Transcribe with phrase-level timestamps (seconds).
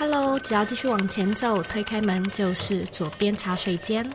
[0.00, 4.10] Hello，只要继续往前走，推开门就是左边茶水间。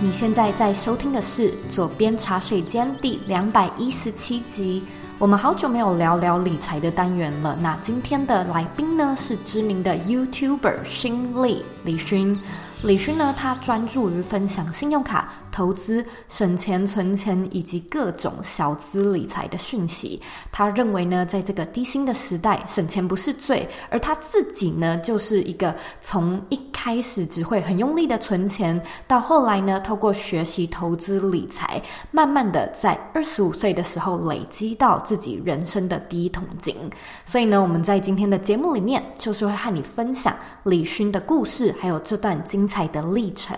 [0.00, 4.84] 你现在在收听的是左边茶水间第两百一十七集。
[5.18, 7.58] 我们好久没有聊聊理财的单元了。
[7.60, 12.40] 那今天的来宾呢，是知名的 YouTuber 勋利李勋。
[12.84, 20.20] 李勋呢，他专注于分享信用卡投资、省钱存钱以及各种小资理财的讯息。
[20.50, 23.68] 他认为呢，在这个低薪的时代，省钱不是罪。
[23.88, 36.76] 而他自己呢，就是一个从一开始只会很用力的存钱，到后来呢，透过学习投资理财，慢慢的在二十五岁的时候累积到自己人生的第一桶金。
[37.24, 40.34] 所以呢，我们在今天的节目里面，就是会和你分享
[40.64, 42.84] 李勋的故事，还有这段精彩。
[42.94, 43.56] 的历程。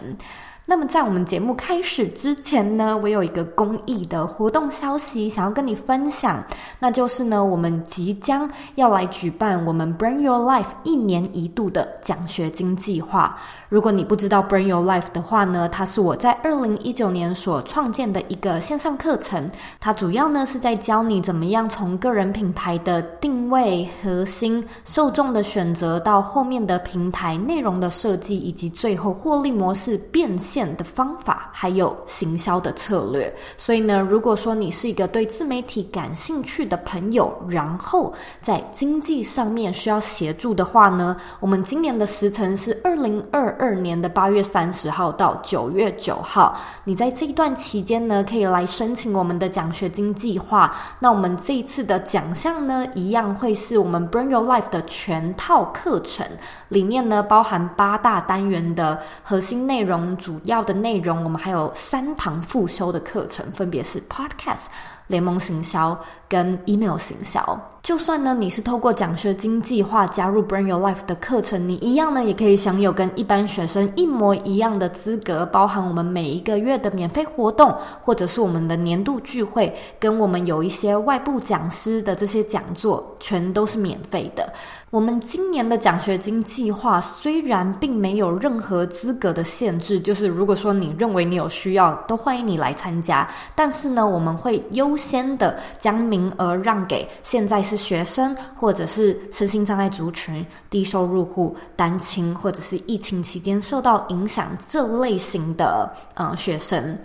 [0.68, 6.42] 那么在我们节目开始之前呢，我有一个公益的活动消息想要跟你分享，
[6.80, 13.38] 那就是呢，我们即将要来举办我们 Bring Your Life 一年一度的奖学金计划。
[13.68, 30.55] 如果你不知道 Bring Your Life 的话呢，它是我在二零一九年所创建的一个线上课程，它主要呢是在教你怎么样从个人品牌的定位、核心、受众的选择，到后面的平台内容的设计，以及最后获利模式变现。
[30.76, 33.34] 的方法，还有行销的策略。
[33.58, 46.56] 所以呢，如果说你是一个对自媒体感兴趣的朋友，然后在经济上面需要协助的话呢，我们今年的时程是二零二二年的八月三十号到九月九号。
[46.84, 50.72] 你在这一段期间呢，可以来申请我们的奖学金计划。
[51.00, 56.24] 那我们这一次的奖项呢，一样会是我们 Bring Your Life 的全套课程，
[56.68, 64.66] 里面呢包含八大单元的核心内容，主要的内容，我们还有三堂复修的课程，分别是 Podcast、
[65.06, 67.58] 联盟行销跟 Email 行销。
[67.82, 84.52] 就算呢，你是透过奖学金计划加入 Bring Your Life 的课程，你一样呢也可以享有跟一般学生一模一样的资格，包含我们每一个月的免费活动，或者是我们的年度聚会，跟我们有一些外部讲师的这些讲座，全都是免费的。
[84.96, 93.28] 我们今年的奖学金计划虽然并没有任何资格的限制，就是如果说你认为你有需要，都欢迎你来参加。
[93.54, 97.76] 但是呢，我们会优先的将名额让给现在是。
[97.76, 106.98] 学生或者是身心障碍族群、低收入户、单亲，或者是疫情期间受到影响这类型的呃学生。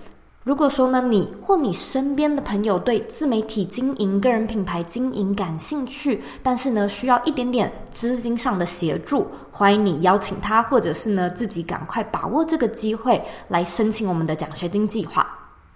[0.44, 15.28] 如果说呢，你或你身边的朋友对自媒体经营、个人品牌经营感兴趣，但是呢需要一点点资金上的协助，欢迎你邀请他，或者是呢自己赶快把握这个机会来申请我们的奖学金计划。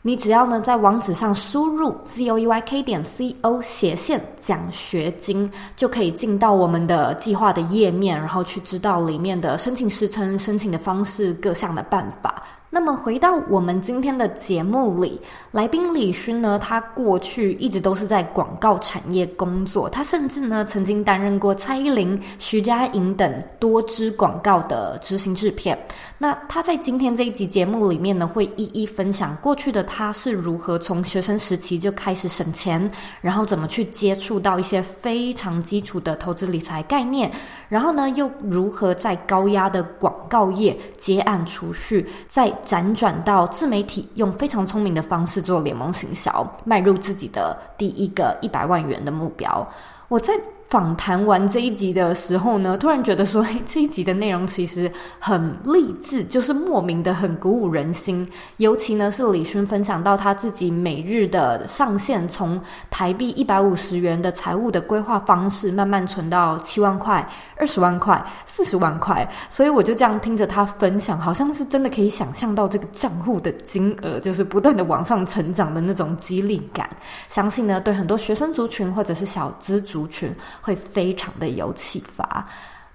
[0.02, 12.42] 你只要呢在网址上输入 z o e y k 点 c o 斜线奖学金，就可以进到我们的计划的页面，然后去知道里面的申请时程、申请的方式、各项的办法。
[12.76, 15.18] 那么回到我们今天的节目里，
[15.52, 25.80] 来宾李勋呢，他过去一直都是在广告产业工作，他甚至呢曾经担任过蔡依林、徐佳莹等多支广告的执行制片。
[26.18, 37.32] 那他在今天这一集节目里面呢，会一一分享过去的他是如何从学生时期就开始省钱，然后怎么去接触到一些非常基础的投资理财概念，
[37.70, 49.66] 然后呢又如何在高压的广告业接案储蓄，在辗转到自媒体，用非常聪明的方式做联盟行销，迈入自己的第一个一百万元的目标。
[50.08, 50.34] 我在。
[50.68, 58.28] 访谈完这一集的时候呢，突然觉得说， 这一集的内容其实很励志，就是莫名的很鼓舞人心。
[58.58, 62.60] 尤其呢，是李勋分享到他自己每日的上限，从
[62.90, 67.26] 台币一百五十元的财务的规划方式，慢慢存到七万块、
[67.58, 69.28] 二十万块、四十万块。
[69.50, 76.90] 所以我就这样听着他分享，好像是真的可以想象到这个账户的金额，就是不断的往上成长的那种激励感。
[77.30, 80.34] 相信呢，对很多学生族群或者是小资族群。
[80.66, 82.44] 会非常的有启发。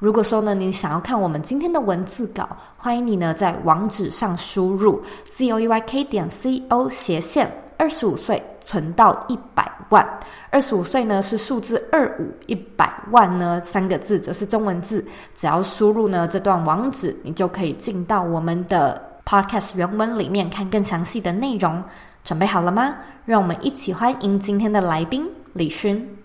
[0.00, 10.04] 如果说呢，你想要看我们今天的文字稿，欢迎你呢在网址上输入 z o e y k 点 c o 斜线二十五岁存到一百万。
[10.50, 15.04] 二十五岁呢是数字二五，一百万呢三个字则是中文字。
[15.36, 21.80] 只要输入呢这段网址，你就可以进到我们的 podcast 原文里面看更详细的内容。
[22.24, 22.96] 准备好了吗？
[23.26, 26.19] 让我们一起欢迎今天的来宾李勋。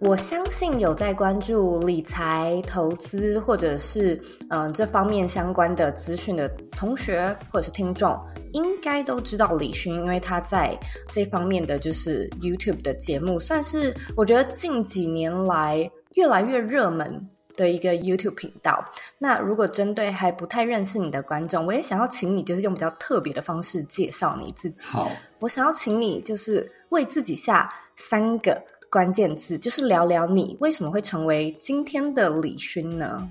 [0.00, 4.14] 我相信有在关注理财、投资或者是
[4.48, 8.18] 嗯、呃、这方面相关的资讯的同学或者是听众，
[8.52, 10.74] 应该都知道李勋，因为他在
[11.06, 18.82] 这方面的就是 YouTube 的节目，算是我觉得近几年来越来越热门的一个 YouTube 频道。
[19.18, 24.88] 那如果针对还不太认识你的观众，我也想要请你就是用比较特别的方式介绍你自己。
[24.88, 25.10] 好，
[25.40, 28.58] 我想要请你就是为自己下三个。
[28.90, 33.24] 关键字就是聊聊你为什么会成为今天的李勋呢？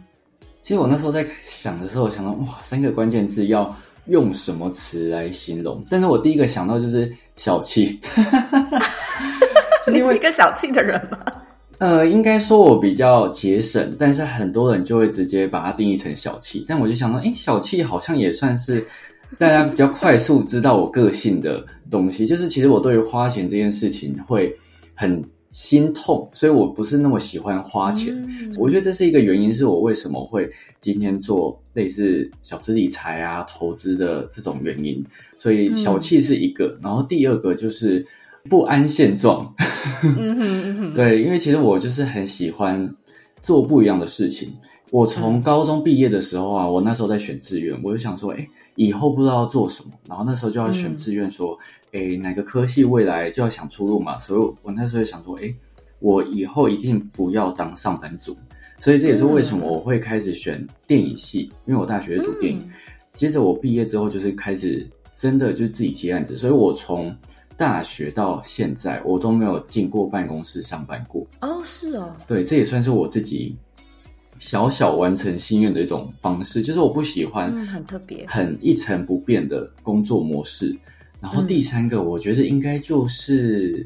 [0.61, 3.75] 其实我那时候在想的时候，我想到哇，三个关键字要
[4.05, 5.83] 用什么词来形容？
[5.89, 7.99] 但是我第一个想到就是小气。
[9.85, 11.19] 你是一个小气的人吗？
[11.79, 16.63] 呃，应该说我比较节省，但是很多人就会直接把它定义成小气。
[16.69, 18.81] 但我就想到，诶，小气好像也算是
[19.37, 21.61] 大家比较快速知道我个性的
[21.91, 22.25] 东西。
[22.25, 24.55] 就是其实我对于花钱这件事情会
[24.95, 25.21] 很。
[25.49, 28.13] 心痛，所以我不是那么喜欢花钱。
[28.27, 30.49] 嗯、我觉得这是一个原因，是我为什么会
[30.79, 35.03] 今天做类似小资理财啊、投资的这种原因。
[35.37, 38.05] 所以小气是一个，嗯、然后第二个就是
[38.49, 39.51] 不安现状。
[40.03, 42.87] 嗯哼嗯哼 对，因为其实我就是很喜欢
[43.41, 44.53] 做不一样的事情。
[44.91, 51.55] 我从高中毕业的时候啊，我那时候在选志愿，我就想说，哎，以后不知道要做什么，然后那时候就要选志愿，说，
[51.91, 54.17] 哎、嗯，哪个科系未来就要想出路嘛。
[54.19, 55.53] 所以我那时候想说，哎，
[55.99, 58.37] 我以后一定不要当上班族。
[58.79, 62.59] 所以这也是为什么我会开始选电影系，因为我大学读电影。
[62.59, 62.71] 嗯、
[63.13, 66.37] 接着我毕业之后，就是开始真的就是自己接案子。
[66.37, 67.15] 所以我从
[67.57, 71.27] 大学到现在，我都没有进过办公室上班过。
[71.41, 72.15] 哦，是哦。
[72.27, 73.55] 对，这也算是我自己。
[74.37, 80.73] 小小完成心愿的一种方式，就是我不喜欢很特别、很一成不变的工作模式。
[81.21, 83.85] 嗯、然后第三个，我觉得应该就是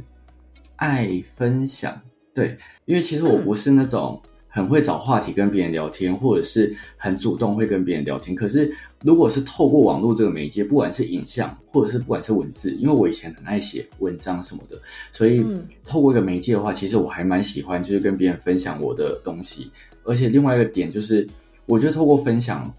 [0.75, 1.99] 爱分享。
[2.33, 4.21] 对，因为其实我不是那种。
[4.55, 8.35] 很会找话题跟别人聊天，或者是很主动会跟别人聊天。
[8.35, 8.71] 可是，
[9.01, 14.79] 如果是透过网络这个媒介，不管是影像，或者是不管是文字，因为我以前很爱写文章什么的，
[15.11, 15.43] 所以
[15.87, 19.71] 透过一个媒介的话，其实我还蛮喜欢，就是跟别人分享我的东西。
[20.03, 21.27] 而且另外一个点就是，
[21.65, 22.71] 我觉得透过分享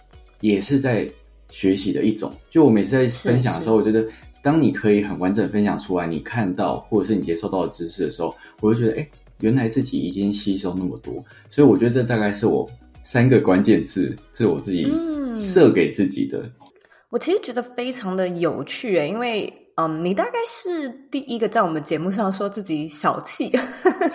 [0.42, 1.10] 也是在
[1.50, 2.32] 学习的一种。
[2.48, 4.06] 就我每次在分享的时候，我觉得
[4.44, 9.08] 当你可以很完整分享出来，你看到或者是你接受到的知识的时候，我就觉得，哎。
[9.40, 12.70] 原来自己已经吸收那么多，所以我觉得这大概是我
[13.02, 14.90] 三个关键字，是我自己
[15.42, 16.38] 设给自己的。
[16.38, 16.52] 嗯，
[17.10, 23.50] 我其实觉得非常的有趣诶，因为嗯，你大概是第一个在我们节目上说自己小气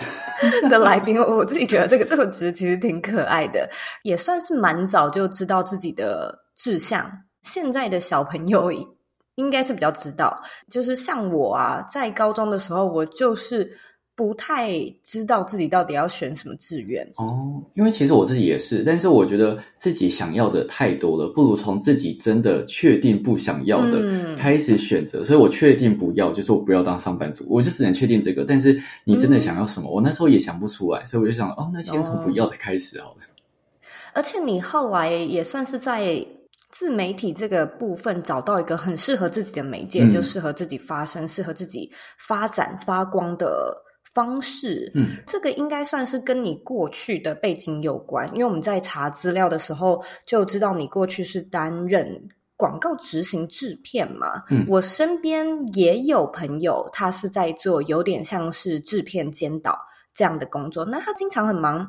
[0.70, 3.68] 的来宾，我自己觉得这个特质其实挺可爱的，
[4.02, 7.08] 也算是蛮早就知道自己的志向。
[7.42, 8.72] 现在的小朋友
[9.36, 10.34] 应该是比较知道，
[10.70, 13.70] 就是像我啊，在高中的时候，我就是。
[14.16, 25.20] 不太知道自己到底要选什么志愿哦，因为其实我自己也是，但是我觉得自己想要的太多了，不如从自己真的确定不想要的开始选择。
[25.20, 28.44] 嗯、所以我确定不要，就是我不要当上班族，我就只能确定这个。
[28.44, 29.88] 但是你真的想要什么？
[29.88, 33.16] 嗯、我那时候也想不出来，所以我就想，哦，那先从不要的开始好了。
[34.12, 36.22] 而且你后来也算是在
[36.70, 43.76] 自媒体这个部分找到一个很适合自己的媒介，嗯、就适合自己发声、适合自己发展发光的。
[44.12, 52.20] 方式，嗯，这个应该算是跟你过去的背景有关，因为我们在查资料的时候就知道你过去是担任
[52.56, 54.42] 广告执行制片嘛。
[54.50, 59.78] 嗯，我身边也有朋友，他是在做有点像是制片监导
[60.12, 61.86] 这样的工作，那他经常很忙，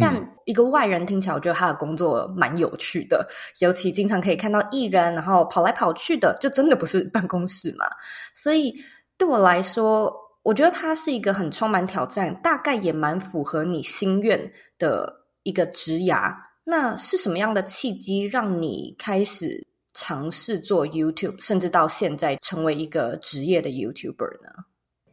[0.00, 3.28] 但一个外人听起来，我觉得他的工作蛮有趣的，
[3.60, 7.86] 尤其经常可以看到艺人然后跑来跑去的，就真的不是办公室嘛。
[8.34, 8.74] 所以
[9.16, 10.12] 对我来说。
[10.46, 14.40] 我觉得他是一个很充满挑战，大概也蛮符合你心愿
[14.78, 15.12] 的
[15.42, 16.32] 一个职涯。
[16.62, 24.50] 那是什么样的契机让你开始尝试做 YouTube，甚至到现在成为一个职业的 YouTuber 呢？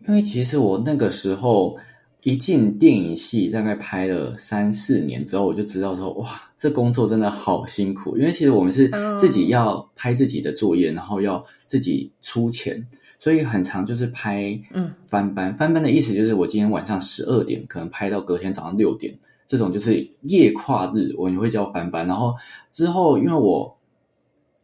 [0.08, 1.80] 因为其实我那个时候
[2.24, 8.18] 一进电影系，大概拍了三四年之后，我就知道说，哇，这工作真的好辛苦。
[8.18, 8.90] 因为其实我们是
[9.20, 12.86] 自己要拍自己的作业，然后要自己出钱。
[13.20, 22.06] 所以很长就是拍嗯翻班，嗯、翻班的意思就是我今天晚上十二点可能拍到隔天早上六点，这种就是夜跨日，我也会叫翻班。
[22.06, 22.36] 然后
[22.70, 23.78] 之后因为我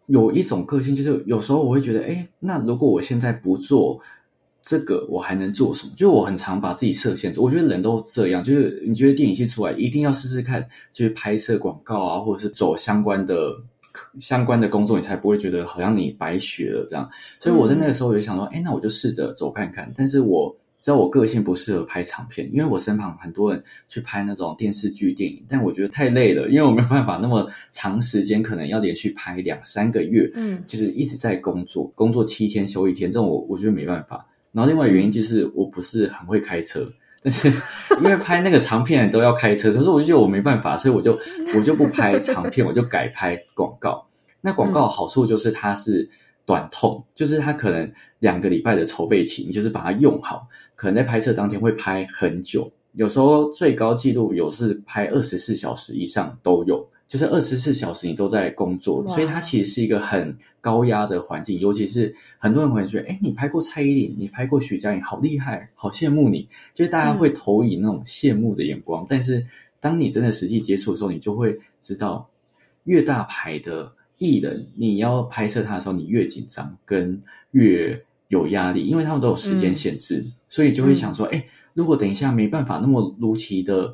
[0.08, 4.02] 有一种个性，就是有时候我会觉得，哎，那如果我现在不做
[4.70, 5.94] 这个，我还能做什么？
[5.96, 7.40] 就我很常把自己设限制。
[7.40, 13.36] 我觉得人都这样，就是你觉得电影系出来一定要试试看，就是拍摄广告啊，或者是走相关的。
[14.20, 17.10] 相关的工作，你才不会觉得好像你白学了这样。
[17.40, 19.92] 所以我在那个时候我就想说，哎、嗯，那我就试着走看看。
[19.98, 34.26] 但是我知道我个性不适合拍长片，因为我身旁很多人去拍那种电视剧、电影，但我觉得太累了，因为我没有办法那么长时间，可能要连续拍两三个月，嗯，就是一直在工作，工作七天休一天，这种我我觉得没办法。
[34.52, 36.92] 然后另外原因就是我不是很会开车，
[37.24, 37.50] 但是
[38.00, 41.20] 因为拍那个长片都要开车，可是我就觉得我没办法，所以我就
[41.56, 44.08] 我就不拍长片，我就改拍广告。
[44.42, 46.10] 那广告好处就是它是。
[46.46, 69.44] 短痛就是它可能两个礼拜的筹备期，你就是把它用好，可能在拍摄当天会拍很久，有时候最高纪录有是拍二十四小时以上都有，就是二十四小时你都在工作，所以它其实是一个很高压的环境，尤其是很多人会觉得，哎，你拍过蔡依林，你拍过徐佳莹，好厉害，好羡慕你，就是大家会投以那种羡慕的眼光，嗯、但是
[69.80, 72.30] 当你真的实际接触的时候，你就会知道，
[72.84, 73.92] 越大牌的。
[74.22, 77.98] 艺人，你要拍摄他的时候，你越紧张，跟越
[78.28, 83.94] 有压力，因为他们都有时间限制，嗯、所以就会想说，哎、嗯，如果等一下没办法那么如期的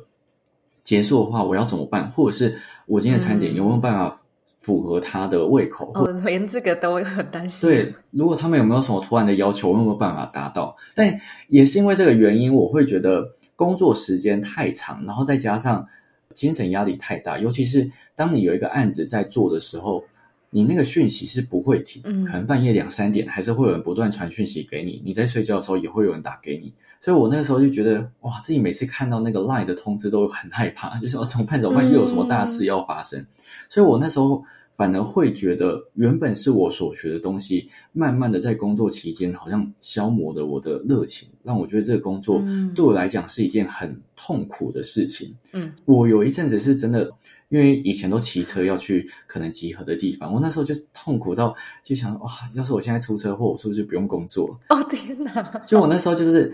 [0.82, 2.10] 结束的话，我要怎么办？
[2.10, 4.16] 或者是我今天的餐点有没有办法
[4.58, 5.92] 符合他的胃口？
[5.94, 7.68] 哦，连这个都会很担心。
[7.68, 10.74] 对，如果他们有没有什么突然的要求，我有没有办法达到？
[10.94, 11.14] 但
[11.48, 15.86] 也是因为这个原因，我会觉得工作时间太长，然后再加上
[16.34, 20.02] 精神压力太大，尤其是当你有一个案子在做的时候。
[20.50, 25.02] 你那个讯息是不会停，可能半夜两三点还是会有人不断传讯息给你。
[25.04, 26.72] 你在睡觉的时候也会有人打给你，
[27.02, 31.60] 所以我那个时候就觉得，哇，自己每次看到那个 Line 的通知都很害怕， 就是我怎么办？
[31.60, 31.86] 怎么办？
[31.92, 33.20] 又有什么大事要发生？
[33.20, 33.26] 嗯、
[33.68, 34.42] 所以我那时候
[34.74, 42.42] 反而会觉得，原本是我所学的东西，慢慢的在工作期间好像消磨了我的热情，让我觉得这个工作
[42.74, 45.36] 对我来讲是一件很痛苦的事情。
[45.52, 47.10] 嗯，我有一阵子是真的。
[47.48, 54.58] 因为以前都骑车要去可能集合的地方，我那时候就痛苦到就想哇，要是我现在出车祸，我是不是就不用工作？
[54.68, 55.62] 哦天哪！
[55.64, 56.52] 就我那时候就是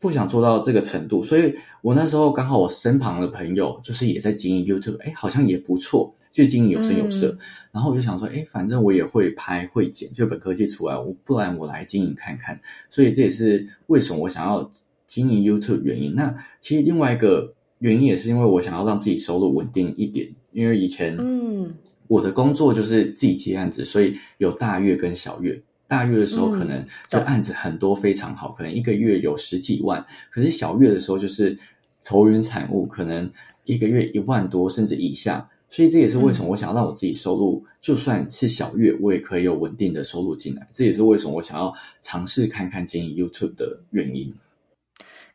[0.00, 7.28] 不想做到这个程度，所以我那时候刚好我身旁的朋友就是也在经营 YouTube，哎，好像也不错，就经营有声有色。
[7.28, 7.38] 嗯、
[7.70, 12.60] 然后我就想说，哎，反正我也会拍会剪，就本科技出来，我不然我来经营看看。
[12.90, 14.68] 所以这也是为什么我想要
[15.06, 16.16] 经营 YouTube 原因。
[16.16, 17.54] 那其实另外一个。
[17.82, 21.68] 原因也是因为我想要让自己收入稳定一点，因为以前嗯，
[22.06, 25.60] 我的工作就是自己接案子，所以有大月跟小月。
[25.88, 30.02] 大月的时候可能就案子很多，非常好，可能一个月有十几万。
[30.30, 31.58] 可是小月的时候就是
[32.00, 33.30] 愁云惨雾，可能
[33.64, 35.46] 一个月一万多甚至以下。
[35.68, 40.66] 所以这也是为什么我想要让我自己收入，就算是小月，我也可以有稳定的收入进来。
[40.72, 44.32] 这也是为什么我想要尝试看看经营 YouTube 的原因。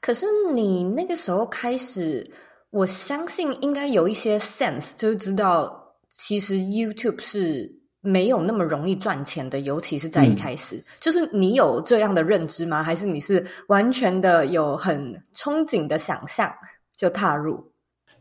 [0.07, 2.25] 可是你那个时候开始，
[2.69, 5.69] 我相信应该有一些 sense，就是知道
[6.09, 10.77] 其实 YouTube 是没有那么容易赚钱的，尤其是在一开始。
[10.77, 12.81] 嗯、就是你有这样的认知吗？
[12.81, 16.49] 还是你是完全的有很憧憬的想象
[16.95, 17.61] 就踏入？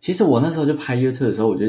[0.01, 1.67] 其实我那时候就拍 YouTube 的时候，我就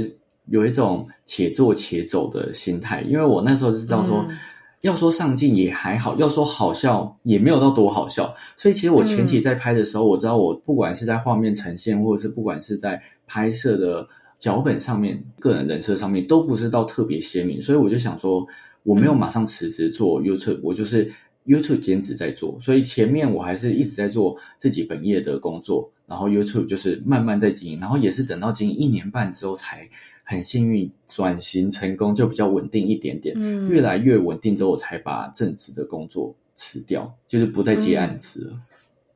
[0.48, 4.26] 有一种且做且走的心态，因为我那时候是知道说。
[4.28, 4.36] 嗯
[4.82, 8.34] 要说上镜也还好，要说好笑也没有到多好笑。
[8.56, 14.08] 所以其实我前期在拍的时候，嗯、我知道我不管是在画面呈现，或者是不管是在拍摄的
[14.38, 17.60] 脚本上面、个人人设上面，都不是到特别鲜明。
[17.60, 18.46] 所以我就想说，
[18.84, 21.12] 我没有马上辞职做 YouTube，、嗯、我就是
[21.48, 22.58] YouTube 兼职在做。
[22.62, 29.90] 所以前面我还是一直在做自己本业的工作，然后 YouTube 就是慢慢在经营，然后也是等到经营一年半之后才。
[30.30, 33.34] 很幸运转型成功，就比较稳定一点点。
[33.38, 38.60] 嗯，越来越稳定之后，我才把正职的工作辞掉，就是不再接案子了。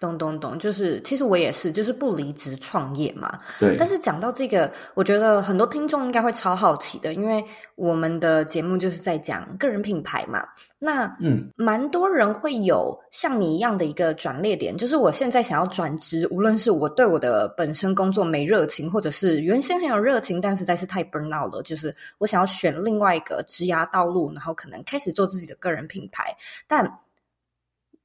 [0.01, 3.39] 嗯懂懂懂，就是其实我也是，就是不离职创业嘛。
[3.59, 3.75] 对。
[3.77, 7.43] 但是讲到这个，我觉得很多听众应该会超好奇的，因为
[7.75, 10.43] 我们的节目就是在讲个人品牌嘛。
[10.79, 26.35] 那嗯，蛮多人会有像你一样的一个转捩点，就是我现在想要转职，无论是我对我的本身工作没热情，或者是原先很有热情，但实在是太 burn out 了，就是我想要选另外一个职涯道路，然后可能开始做自己的个人品牌。
[26.65, 26.99] 但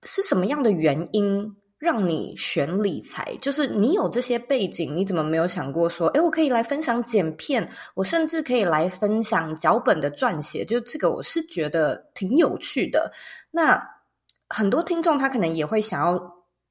[0.05, 1.57] 是什么样的原因？
[1.87, 7.65] 让你选理财，就是你有这些背景，你怎么没有想过说，诶，我可以来分享剪片，
[7.95, 13.13] 我甚至可以来分享脚本的撰写，就这个我是觉得挺有趣的。
[13.53, 13.81] 那
[14.49, 16.21] 很多听众他可能也会想要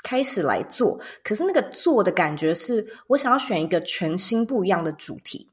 [0.03, 5.47] 开始来做，可是那个做的感觉是我想要选一个全新不一样的主题，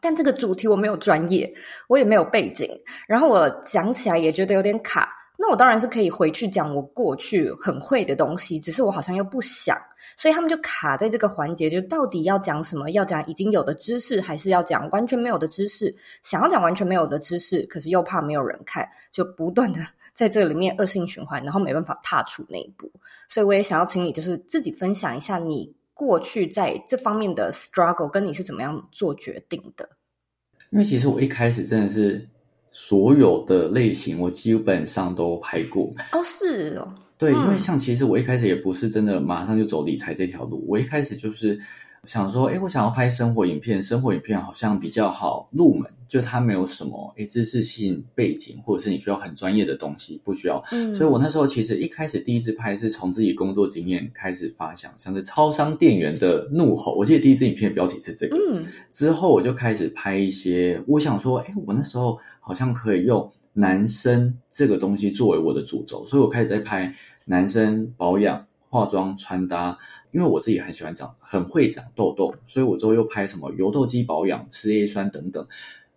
[0.00, 1.52] 但这个主题我没有专业，
[1.88, 2.66] 我也没有背景，
[3.06, 5.17] 然后我讲起来也觉得有点卡。
[5.40, 9.78] 那我当然是可以回去讲我过去很会的东西，只是我好像又不想，
[10.16, 12.90] 所以他们就卡在这个环节，就到底要讲什么？
[12.90, 15.94] 要讲已经有的知识，还是要讲完全没有的知识？
[16.24, 19.78] 想要讲完全没有的知识，可是又怕没有人看，就不断的
[20.12, 22.90] 在这里面恶性循环，然后没办法踏出那一步。
[23.28, 29.88] 所以我也想要请你，就是自己分享一下你过去在这方面的 struggle，跟你是怎么样做决定的。
[30.70, 32.28] 因为其实我一开始真的是
[32.70, 35.92] 所有的类型，我基本上都拍过。
[36.12, 36.88] 哦，是哦。
[37.16, 41.58] 对，因为像其实我一开始也不是真的马上就走理财这条路，我一开始就是
[42.04, 50.62] 想说，哎，我想要拍生活影片，生活影片好像比较好入门，就它没有什么哎知识性背景，或者是你需要很专业的东西，不需要。
[50.70, 58.36] 嗯，所以我那时候其实一开始第一次拍是从自己工作经验开始发想，像是超商店员的怒吼，我记得第一支影片标题是这个。
[58.36, 62.16] 嗯，之后我就开始拍一些，我想说，哎，我那时候
[62.48, 63.30] 好像可以用。
[63.54, 66.94] 男生这个东西作为我的主轴，所以我开始在拍
[67.26, 69.76] 男生保养、化妆、穿搭。
[70.12, 75.44] 因为我自己很喜欢长，很会长痘痘，所以我之后又拍什么油痘肌保养、吃 A 酸等等，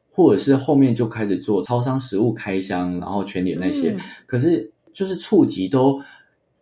[0.09, 3.95] 或者是后面就开始做超商食物开箱，然后全脸那些。
[4.25, 6.01] 可是就是触及都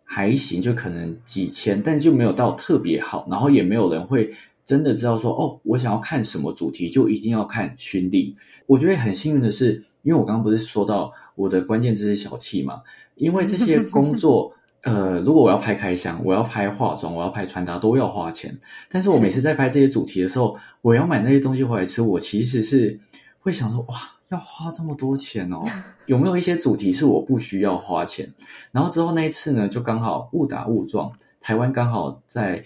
[0.04, 4.34] 还行，就可能几千，但就没有到特别好，然后也没有人会
[4.70, 8.36] 真的知道说，哦，我想要看什么主题，就一定要看熏丽。
[8.66, 9.82] 我觉得很幸运的是。
[10.02, 12.80] 因为我刚刚不是说到我的关键字是小气嘛？
[13.16, 14.50] 因为这些工作，
[14.82, 18.58] 呃，如果我要拍开箱，我要拍化妆，我要拍穿搭，都要花钱。
[18.88, 22.98] 但是我每次在拍这些主题的时候，我要买那些东西回来吃，我其实是
[23.40, 23.96] 会想说，哇，
[24.30, 25.62] 要花这么多钱哦？
[26.06, 28.32] 有没有一些主题是我不需要花钱？
[28.72, 31.12] 然后之后那一次呢，就刚好误打误撞，
[31.42, 32.64] 台湾刚好在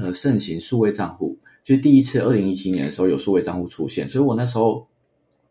[0.00, 4.86] 呃盛行数位账户，就第一次二零一七年的时候有数位账户出现，所以我那时候。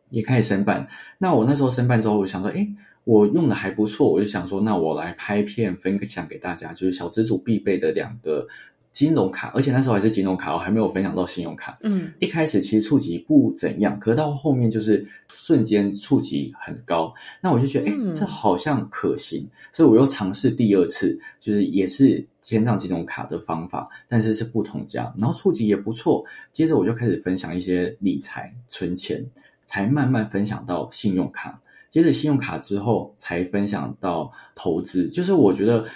[0.10, 2.68] 也开始申办，那我那时候申办之后，我想说，哎，
[3.04, 8.46] 我用的还不错，我就想说，那我来拍片分享给大家，就是小资族必备的两个
[8.94, 11.78] 金融卡，而且那时候还是金融卡，我还没有分享到信用卡。
[11.82, 29.26] 嗯，一开始其实触及不怎样，可是到后面就是瞬间触及很高，那我就觉得，诶，这好像可行，所以我又尝试第二次，就是也是签上金融卡的方法，但是是不同家，然后触及也不错，接着我就开始分享一些理财、存钱。
[29.66, 35.08] 才慢慢分享到信用卡，接着信用卡之后才分享到投资。
[35.08, 35.88] 就是我觉得，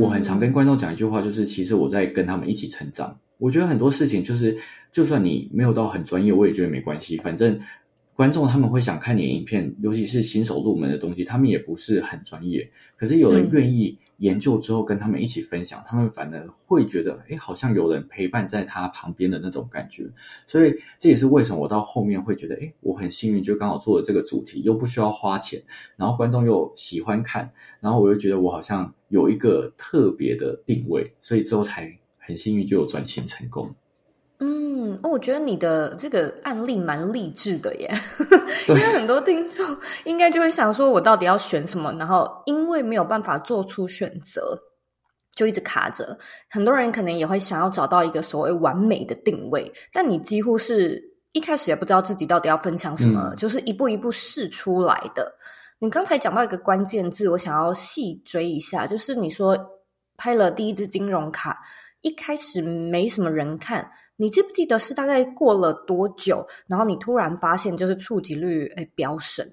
[0.00, 3.18] 我很常跟观众讲一句话，就是其实我在跟他们一起成长。
[3.38, 4.56] 我觉得很多事情就是，
[4.90, 7.60] 就算你没有到很专业，我也觉得没关系，反正。
[8.14, 12.66] 观众他们会想看你的影片，尤其是新手入门的东西，他们也不是很专业。
[12.96, 20.10] 可是有人愿意研究之后跟他们一起分享，他们反而会觉得，哎，好像有人陪伴在他旁边的那种感觉。
[20.46, 25.62] 所以这也是为什么我到后面会觉得，哎，我很幸运，就刚好做了这个主题，又不需要花钱，
[25.96, 33.74] 然后观众又喜欢看，然后我又觉得我好像有一个特别的定位，所以之后才很幸运就有转型成功。
[34.86, 37.90] 嗯，我觉得你的这个案例蛮励志的耶，
[38.68, 39.64] 因为很多听众
[40.04, 41.92] 应该就会想说，我到底要选什么？
[41.98, 44.56] 然后因为没有办法做出选择，
[45.34, 46.16] 就一直卡着。
[46.48, 55.32] 很多人可能也会想要找到一个所谓完美的定位，但你几乎是一开始也不知道自己到底要分享什么，嗯、就是一步一步试出来的。
[55.78, 59.58] 你刚才讲到一个关键字，我想要细追一下，就是你说
[60.16, 61.58] 拍了第一支金融卡，
[62.02, 63.90] 一开始没什么人看。
[64.18, 69.46] 你记不记得是大概过了多久，然后你突然发现就是触及率哎飙升？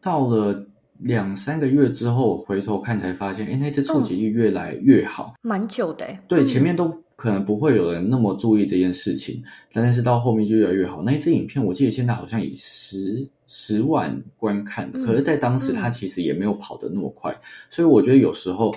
[0.00, 0.66] 到了
[0.98, 6.06] 两三个月之后，回头看才发现，诶那次触及率越来越好，嗯、蛮久的。
[6.26, 11.02] 对，前面都可能不会有人那么注意这件事情，嗯、但是到后面就越来越好。
[11.02, 18.74] 那一支影片，我记得现在好像以十十万观看，嗯、可是，在当时它其实也没有跑得那么快，嗯、所以我觉得有时候。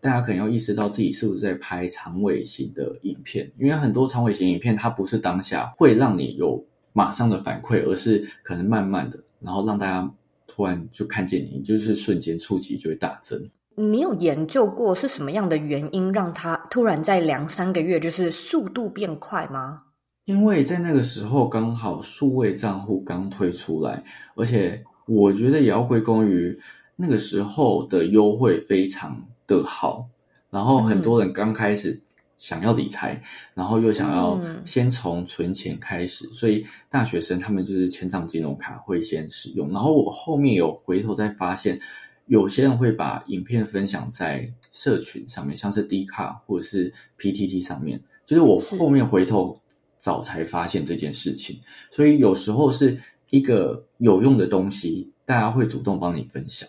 [0.00, 10.10] 大家可能要意识到自己是不是在拍长尾型的影片，因为很多长尾型影片它不是当下会让你有马上的反馈，而是可能慢慢的，然后让大家
[10.46, 13.38] 突然就看见你，就是瞬间触及就会大增。
[13.76, 19.82] 你有研究过是什么样的原因让它突然在两三个月就是速度变快吗？
[20.26, 24.02] 因为在那个时候刚好数位账户刚推出来，
[24.36, 26.56] 而且我觉得也要归功于
[26.94, 30.08] 那个时候的优惠非常的好，
[30.50, 31.98] 然后很多人刚开始
[32.38, 33.22] 想要理财，嗯、
[33.54, 39.70] 然后又想要先从存钱开始，嗯、所以大学生他们就是签上金融卡会先使用。
[39.70, 41.78] 然后我后面有回头再发现，
[42.26, 49.58] 有些人会把影片分享在社群上面，像是 D 卡或者是 PTT 上面，就是我后面回头
[49.96, 51.60] 早才发现这件事情。
[51.90, 52.98] 所以有时候是
[53.30, 56.68] 一个有用的东西，大家会主动帮你分享。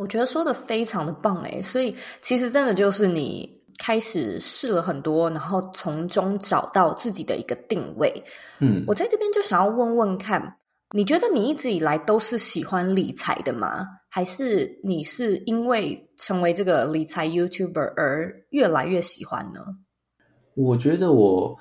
[0.00, 8.10] 我觉得说的非常的棒诶，所以其实真的就是你开始试了很多，然后从中找到自己的一个定位。
[8.60, 10.56] 嗯，我在这边就想要问问看，
[10.94, 13.86] 你觉得你一直以来都是喜欢理财的吗？
[14.08, 19.60] 还是你是因为成为这个理财 YouTuber 而越来越喜欢呢？
[20.54, 21.54] 我觉得我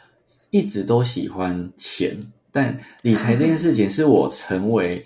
[0.49, 2.17] 一直都喜欢钱，
[2.53, 5.05] 但理财这件事情是我成为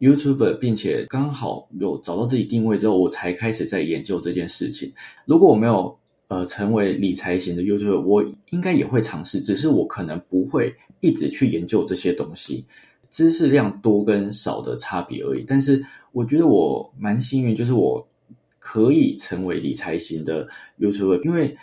[0.00, 4.92] YouTuber，并且刚好有找到自己定位之后，我才开始在研究这件事情。
[5.24, 12.64] 如果我没有呃成为理财型的 YouTuber，我应该也会尝试，只是我可能不会一直去研究这些东西。
[13.10, 15.82] 知识量多跟少的差别而已，但是
[16.12, 18.06] 我觉得我蛮幸运，就是我
[18.58, 20.46] 可以成为理财型的
[20.78, 21.56] YouTuber，因为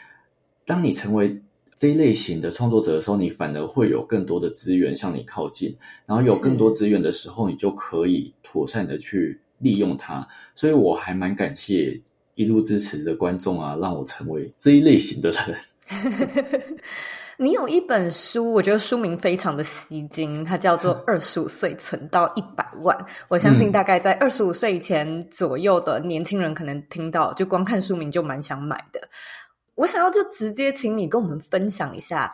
[0.65, 1.39] 当你成为
[1.75, 10.25] 这一类型的创作者的时候，你反而会有更多的资源向你靠近，然后有更多资源的时候，你就可以妥善的去利用它。
[10.55, 11.99] 所以我还蛮感谢
[12.35, 15.55] 一路支持的观众啊，让我成为这一类型的人。
[17.37, 22.97] 你有一本书，我觉得书名非常的吸睛，它叫做《二十五岁存到一百万》。
[23.27, 29.01] 我相信大概在二十五岁前左右的年轻人，可能听到就光看书名就蛮想买的。
[29.75, 32.31] 我想要就直接请你跟我们分享一下，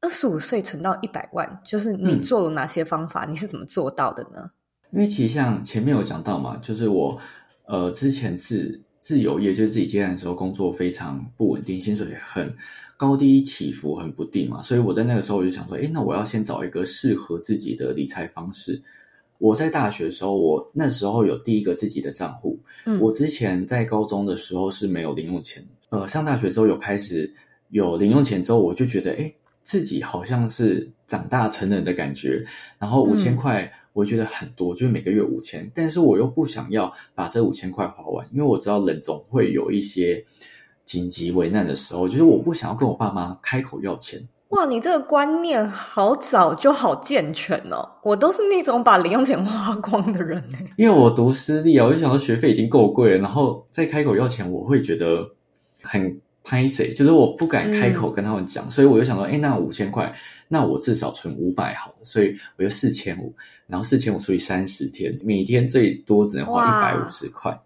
[0.00, 3.24] 二十五岁存到一百万，就是你做了哪些方法？
[3.24, 4.50] 嗯，你是怎么做到的呢？
[4.92, 7.20] 因为其实像前面有讲到嘛，就是我
[7.66, 12.54] 呃之前是自由业，就是自己接案的时候，工作非常不稳定，薪水也很。
[12.96, 18.80] 高低起伏很不定嘛，所以我在那个时候我就想说，哎，那我要先找一个适合自己的理财方式。
[19.38, 22.56] 我在大学的时候，我那时候有第一个自己的账户。
[22.86, 25.62] 嗯，我之前在高中的时候是没有零用钱，
[25.94, 27.32] 呃，上大学之后有开始
[27.70, 32.44] 有零用钱之后，我就觉得，哎，自己好像是长大成人的感觉。
[32.78, 40.24] 然后五千块，我觉得很多，就是每个月五千，但是我又不想要把这五千块花完，因为我知道人总会有一些。
[40.84, 44.20] 紧急危难的时候，就是我不想要跟我爸妈开口要钱。
[44.50, 47.88] 哇，你这个观念好早就好健全哦！
[48.02, 50.58] 我都是那种把零用钱花光的人呢。
[50.76, 55.26] 因为我读私立啊，我就想到学费已经够贵了，然后再开口要钱，我会觉得
[55.84, 60.12] 很拍谁，就是我不敢开口跟他们讲，嗯、所以我就想说，哎，那五千块，
[60.48, 63.32] 那我至少存五百好了，所以我就四千五，
[63.68, 67.56] 然后四千五除以三十天，每天最多只能花一百五十块，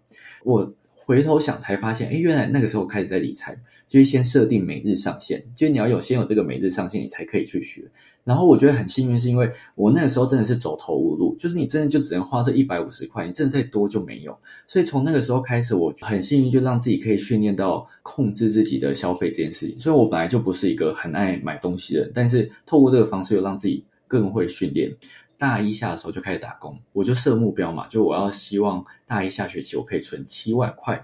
[0.43, 0.71] 我。
[1.01, 3.57] 回头想才发现，哎，原来那个时候开始在理财，
[3.89, 7.83] 就是先设定每日上限，就是你要有先有这个每日上限，你才可以去学。
[8.23, 14.37] 然后我觉得很幸运，是因为我那个时候真的是走投无路，就是你真的就只能花这一百五十块，你真的再多就没有。
[14.67, 19.79] 所以从那个时候开始，我很幸运，就让自己可以训练到控制自己的消费这件事情。
[19.79, 24.95] 所以我本来就不是一个很爱买东西的人，但是透过这个方式，又让自己更会训练。
[25.39, 31.01] 大一下的时候就开始打工，我就设目标嘛，就我要希望大一下学期我可以存七万块，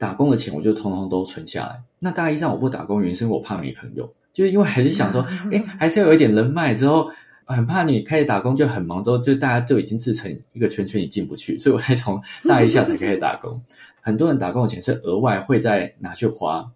[0.00, 1.82] 打工的钱我就通通都存下来。
[1.98, 5.20] 那大一上我不打工，原因是我怕没朋友，就是因为还是想说，
[5.52, 6.74] 哎，还是要有一点人脉。
[6.74, 7.10] 之后
[7.44, 13.62] 很怕你开始打工就很忙，之后就大家就已经自成一个圈圈，你进不去，所以我才从大一下才开始打工。
[14.00, 16.72] 很多人打工的钱是额外会再拿去花。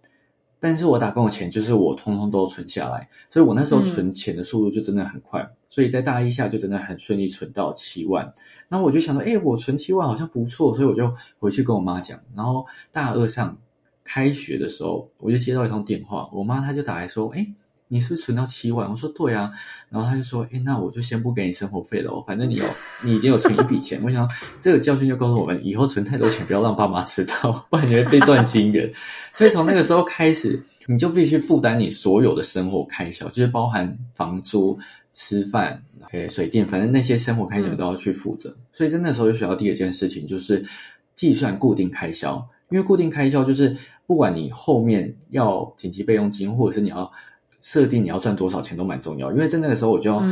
[0.60, 8.32] 但是我打工的钱就是我通通都存下来，所以我那时候存钱的速度就真的很快，嗯、所以在大一下就真的很顺利存到七万。
[8.74, 12.18] 然后我就想说，哎，我存七万好像不错，所以我就回去跟我妈讲。
[12.34, 13.56] 然后大二上
[14.02, 17.46] 开学的时候，我就接到一通电话，我妈她就打来说，哎。
[17.88, 18.90] 你是不是存到七万？
[18.90, 19.53] 我说对啊，
[19.90, 22.64] 然后他就说，哎，那我就先不给你生活费了哦，反正你有，
[23.05, 24.01] 你已经有存一笔钱。
[24.03, 28.90] 我想这个教训就告诉我们，以后存太多钱不要让爸妈知道，不然你会被断金元。
[29.33, 34.79] 所以从那个时候开始，你就必须负担你所有的生活开销，就是包含房租、
[35.11, 38.57] 吃饭、诶水电，反正那些生活开销都要去负责。
[38.73, 40.64] 所以在那时候就学到第二件事情，就是
[41.14, 42.37] 计算固定开销，
[42.70, 47.12] 因为固定开销就是不管你后面要紧急备用金，或者是你要。
[47.64, 50.22] 设定你要赚多少钱都蛮重要，因为在那个时候我就要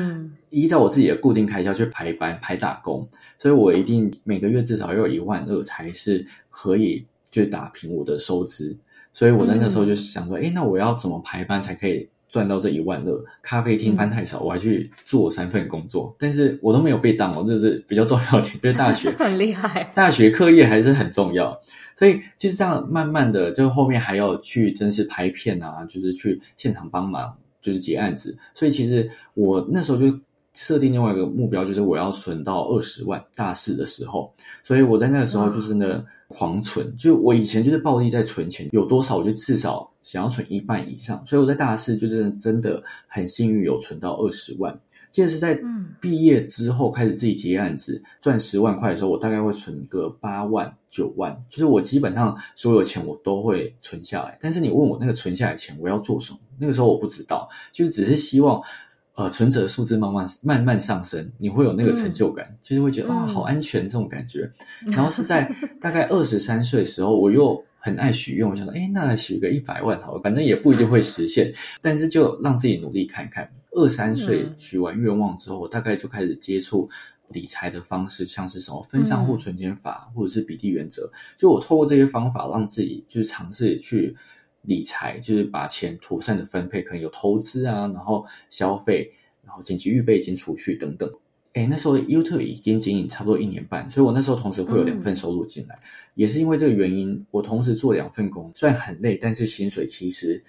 [0.51, 8.77] 依照我自己的固定开销去排班排打工，所以我一定每个月至少要有一万二才是可以去打平我的收支。
[9.15, 13.25] 所以我在那时候就想说，诶，那我要怎么排班才可以赚到这一万二？
[13.43, 18.59] 咖啡厅班太少，我还去做三份工作，但是我都没有被当哦，这是比较重要的点。
[18.63, 21.61] 就是大学 很厉害，大学课业还是很重要。
[21.95, 28.35] 所以就是这样，慢慢的，就后面还要去真是拍片啊，就是去现场帮忙，就是接案子。
[28.55, 30.19] 所以其实我那时候就
[30.55, 34.33] 设定另外一个目标，就是我要存到二十万，大四的时候。
[34.65, 41.25] 所以我在那个时候就是呢狂存，就我以前就是暴力在存钱，有多少我就至少想要存一半以上。
[41.27, 44.79] 所以我在大四就是真的很幸运，有存到二十万。
[45.11, 45.61] 接着是在
[46.01, 54.39] 毕业之后开始自己接案子赚十万块的时候，我大概会存个八万九万，就是我基本上所有钱我都会存下来。
[54.41, 56.39] 但是你问我那个存下来钱我要做什么？
[56.59, 58.59] 那个时候我不知道，就是只是希望，
[59.15, 64.51] 呃存折数字慢慢慢慢上升，你会有那个成就感，嗯、就是会觉得啊、哦、好安全这种感觉。
[64.87, 73.51] 然后是在大概二十三岁的时候，我又很爱许愿，我想说，哎，那许个一百万好了，反正也不一定会实现，但是就让自己努力看看。
[73.73, 76.89] 二三岁许完愿望之后，我大概就开始接触。
[77.29, 84.15] 理财的方式，像是什么分账户存钱法，嗯、或者是比例原则，就我透过这些方法，让自己就是尝试去
[84.61, 89.11] 理财，就是把钱妥善的分配，可能有投资啊，然后消费，
[89.43, 91.11] 然后紧急预备金、储蓄等等。
[91.55, 95.83] 诶，那时候 YouTube 已经经营差不多一年半，所以我那时候同时会有两份收入进来，嗯、
[96.15, 100.43] 也是因为这个原因，我同时做两份工，虽然很累，但是薪水其实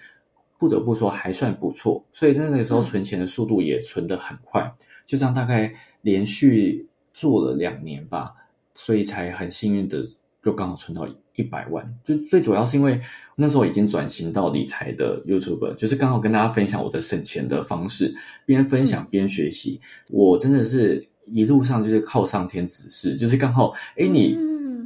[0.58, 4.72] 不得不说还算不错，所以那个时候存钱的速度也存得很快，嗯、
[5.06, 5.74] 就这样大概。
[6.04, 8.34] 连续做了两年吧，
[8.74, 10.04] 所以才很幸运的
[10.42, 11.84] 就刚好存到一百万。
[12.04, 13.00] 就最主要是因为
[13.36, 19.80] 那时候已经转型到理财的 YouTuber，就是刚好跟大家分享我的省钱的方式，边分享边学习。
[20.08, 24.36] 嗯、我真的是一路上就是靠上天指示，就是刚好哎你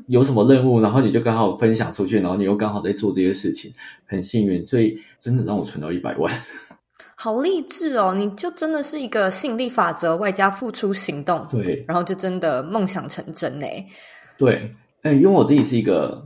[0.06, 3.72] 有什么任务，然后你就刚好分享出去，然后你又刚好在做这些事情，
[4.06, 6.32] 很幸运，所以真的让我存到一百万。
[7.20, 8.14] 好励志哦！
[8.16, 13.66] 你就真的是一个吸引力法则外加付出行动，对，然后就真的梦想成真呢。
[14.38, 16.24] 对，嗯，因为我自己是一个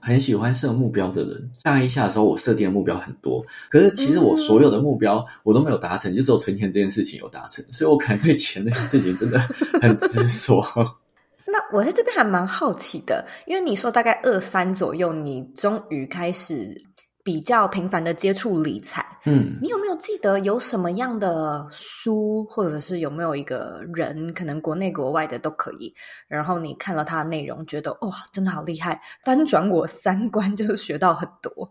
[0.00, 1.50] 很喜欢设目标的人。
[1.62, 9.38] 大一下的时候，我设定的目标很多，可是其实我所有的目标我都没有达成，嗯、就只有存钱这件事情有达成，所以我可能对钱这件事情真的
[9.80, 10.64] 很执着。
[11.46, 16.76] 那我在这边还蛮好奇的，因为你说大概二三左右，你终于开始。
[17.22, 25.94] 比较频繁的接触理财，嗯，你有没有记得有什么样的书，或者是有没有一个人，可能国内国外的都可以，
[26.28, 31.70] 然后你看了他的内容，觉得哇，真的好厉害，翻转我三观，就是学到很多。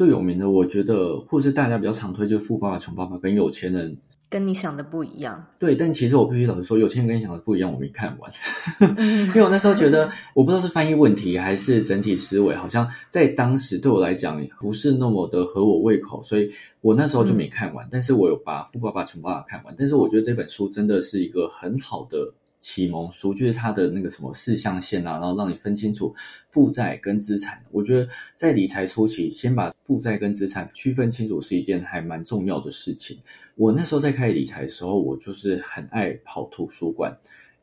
[0.00, 3.92] 最有名的，我觉得，或是大家比较常推，就是《富爸爸穷爸爸》跟《有钱人》。
[4.30, 8.32] 跟你想的不一样，对，但其实我必须老实说，有钱人跟你想的不一样，我没看完，
[9.28, 17.84] 因为我那时候觉得，我不知道是翻译问题还是整体思维，好像在当时对我来讲不是那么的合我胃口，所以我那时候就没看完。
[17.84, 22.32] 嗯、但是我有把《富爸爸穷爸爸》看完，但是我觉得这本书真的是一个很好的。
[22.60, 26.14] 启蒙书就是它的那个什么四象限啊，然后让你分清楚
[26.46, 27.60] 负债跟资产。
[27.72, 33.18] 我觉得在理财初期，先把负债跟资产区分清楚是一件还蛮重要的事情。
[33.56, 37.18] 我那时候在开始理财的时候，我就是很爱跑图书馆，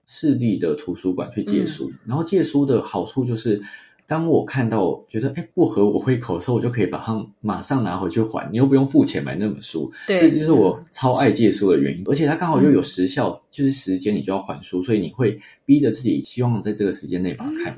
[0.05, 3.61] 市立的图书馆去借书，嗯、然后借书的好处就是。
[4.07, 12.03] 当我看到觉得诶不合我胃口的时候，我就可以把它马上拿回去还，你又不用付钱买那本书，对，这就是我超爱借书的原因。
[12.07, 17.75] 而且它刚好又有时效，嗯、就是时间你就要还书，所以你会逼着自己希望在这个时间内把它看完。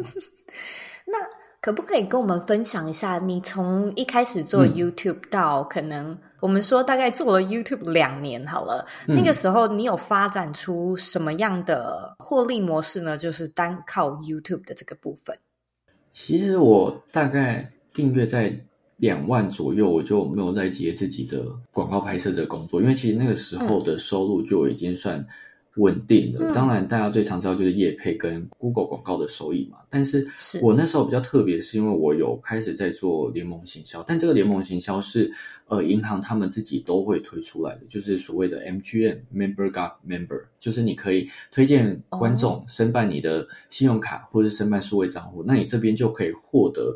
[1.08, 1.18] 那
[1.62, 13.18] 可不可以跟我们分享一下，你从一开始做 YouTube 到可能我们说大概做了 YouTube 两年好了，嗯、那个时候你有发展出什么样的获利模式呢？
[13.18, 15.36] 就是单靠 YouTube 的这个部分。
[16.10, 18.60] 其实我大概订阅在
[18.98, 25.26] 两万左右，我就没有再接自己的广告拍摄这个工作，因为其实那个时候的收入就已经算
[25.80, 26.52] 稳定的。
[26.52, 29.80] 嗯、当然，大家最常知道就是业配跟 Google 广告的收益嘛。
[29.90, 30.28] 但是
[30.62, 35.32] 我那时候比较特别，是因为我有开始在做联盟行销，但这个联盟行销是
[35.68, 46.96] 呃银行他们自己都会推出来的，就是所谓的 MGM Member Got Member，就是你可以推荐观众申办你的信用卡或者是申办数位账户，那你这边就可以获得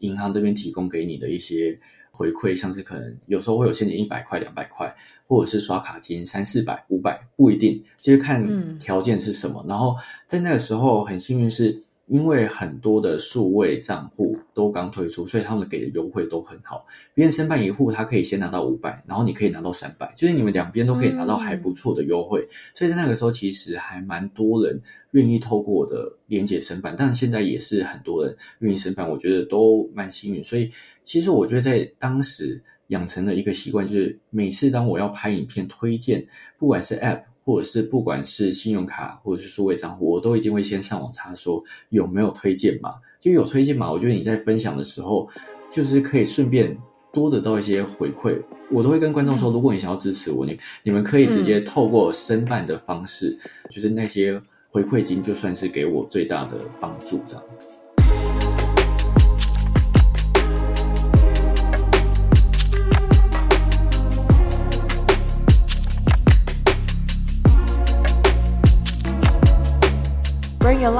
[0.00, 1.78] 银行这边提供给你的一些
[2.16, 4.94] 回馈，像是可能有时候会有现金一百块、两百块，
[5.26, 9.62] 或者是刷卡金三四百、五百，不一定，其实看条件是什么。
[9.66, 9.96] 嗯、然后
[10.26, 11.83] 在那个时候很幸运是。
[12.06, 16.86] 因为很多的数位账户都刚推出，所以他们给的优惠都很好。
[17.14, 22.46] 别人申办一户，他可以先拿到五百，然后你可以拿到三百，就是你们两边都可以拿到还不错的优惠。
[22.74, 24.78] 所以在那个时候，其实还蛮多人
[25.12, 30.44] 愿意透过我的连结申办，但是现在也是很多人愿意申办，我觉得都蛮幸运。
[30.44, 30.70] 所以
[31.02, 36.26] 其实我觉得在当时养成了一个习惯，就是每次当我要拍影片推荐，
[36.58, 37.22] 不管是 App。
[37.44, 42.94] 或者是不管是信用卡或者是数位账户，我都一定会先上网查说有没有推荐码。
[43.20, 45.28] 就有推荐码，我觉得你在分享的时候，
[45.70, 46.76] 就是可以顺便
[47.12, 48.36] 多得到一些回馈。
[48.70, 53.38] 我都会跟观众说，如果你想要支持我，你你们可以直接透过申办的方式，
[53.70, 57.44] 就是那些回馈金，就算是给我最大的帮助，这样。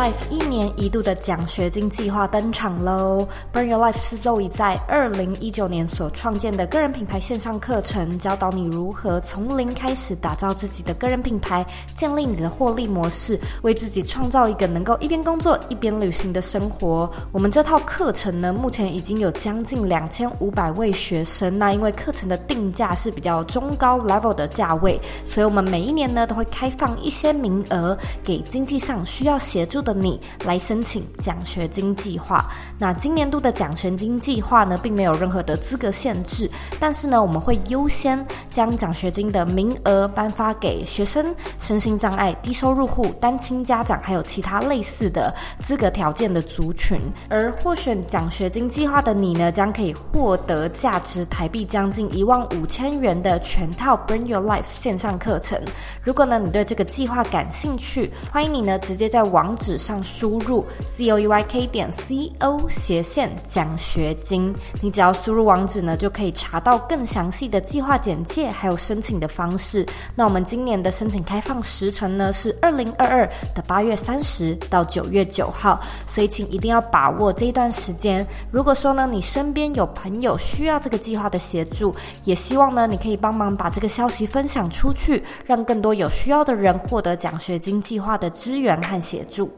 [0.05, 11.64] Life 一年一度的奖学金计划登场喽！Burn Your Life 是 Zoe 在二零一九年所创建的个人品牌线上课程，教导你如何从零开始打造自己的个人品牌，
[11.95, 17.11] 建立你的获利模式，为自己创造一个能够一边工作一边旅行的生活。
[17.33, 21.59] 我们这套课程呢，目前已经有将近两千五百位学生。
[21.59, 32.45] 那因为课程的定价是比较中高 level 的价位，所以我们每一年呢都会开放一些名额给经济上需要协助的你来申请奖学金计划。
[32.79, 47.01] 那今年度的奖学金计划呢，并没有任何的资格限制，但是呢，我们会优先将奖学金的名额颁发给学生、身心障碍、低收入户、单亲家长，还有其他类似的资格条件的族群。
[47.29, 55.61] 而获选奖学金计划的你呢，将可以获得价值台币将近一万五千元的全套 Bring Your Life 线上课程。
[56.03, 60.64] 如果呢，你对这个计划感兴趣，欢迎你呢直接在网址上输入
[60.97, 69.87] z o e y k 点 c o 斜线奖学金，你只要输入网址呢，就可以查到更详细的计划简介，还有申请的方式。
[70.14, 78.27] 那我们今年的申请开放时程呢是二零二二的八月三十到九月九号，所以请一定要把握这一段时间。
[78.51, 81.94] 如果说呢，你身边有朋友需要这个计划的协助，
[82.25, 89.53] 也希望呢，你可以帮忙把这个消息分享出去，让更多有需要的人获得奖学金计划的支援和协助。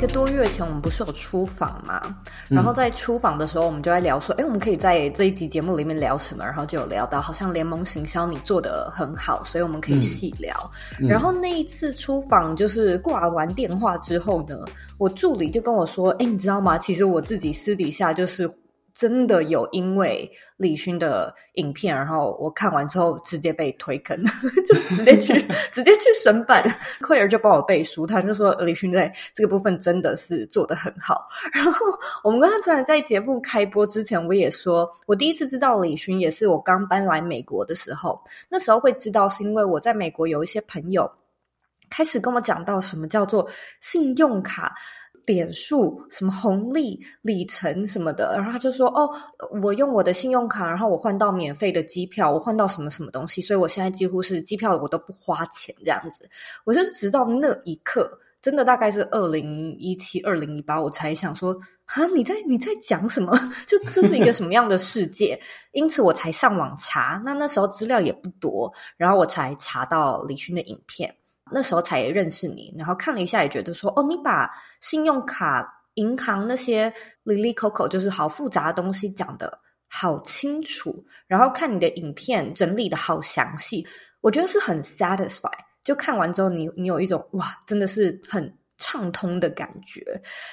[0.00, 2.00] 个多月前，我们不是有出访嘛？
[2.48, 6.44] 然后在出访的时候，我们就在聊说，哎、嗯，我们可以在这一集节目里面聊什么？
[6.44, 10.70] 然后就有聊到，好像联盟行销你做的很好，所以我们可以细聊。
[10.98, 14.56] 嗯、然后那一次出访，就是挂完电话之后呢，
[14.96, 16.78] 我助理就跟我说，哎，你知道吗？
[16.78, 18.50] 其实我自己私底下就是。
[18.94, 24.16] 真的有因为李勋的影片，然后我看完之后直接被推坑，
[24.66, 25.32] 就直接去
[25.70, 26.62] 直接去审版
[27.00, 31.26] ，Claire 就帮我背书，他就说李勋在这个部分真的是做得很好。
[31.52, 31.86] 然后
[32.22, 41.10] 我们刚才在节目开播之前，我也说我第一次知道李勋也是我刚搬来美国的时候，那时候会知道是因为我在美国有一些朋友
[41.88, 43.48] 开始跟我讲到什么叫做
[43.80, 44.74] 信用卡。
[45.24, 49.08] 点数什么红利里程什么的，然后他就说：“哦，
[49.62, 56.28] 我用我的信用卡，然后我换到免费的机票，我换到什么什么东西，所以我现在几乎是机票我都不花钱这样子。”
[56.64, 58.10] 我就直到那一刻，
[58.42, 61.52] 真的大概是二零一七、二零一八，我才想说
[61.86, 63.36] ：“啊，你在你在讲什么？
[63.66, 65.40] 就这是一个什么样的世界？”
[65.72, 71.14] 因此我才上网查，那那时候资料也不多，然后我才查到李勋的影片。
[71.52, 76.92] 那时候才认识你，然后看了一下，也觉得说，哦，你把信用卡、银行那些
[77.24, 79.58] lily coco，就是好复杂的东西讲得
[79.88, 83.86] 好清楚，然后看你的影片整理得好详细，
[84.20, 85.50] 我觉得是很 satisfy。
[85.82, 90.04] 就看完之后你，你你有一种哇，真的是很畅通的感觉，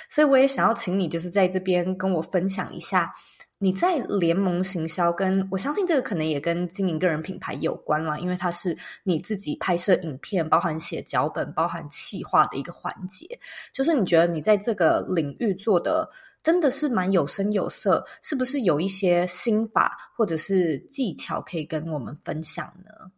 [0.09, 3.11] 所以我也想要请你，就是在这边跟我分享一下。
[3.59, 13.27] 你在联盟行销跟，我相信这个可能也跟经营个人品牌有关啦，因为它是你自己拍摄影片、包含写脚本、包含企划的一个环节。
[13.73, 16.07] 就是你觉得你在这个领域做的
[16.43, 23.11] 真的是蛮有声有色，是不是有一些心法或者是技巧可以跟我们分享呢？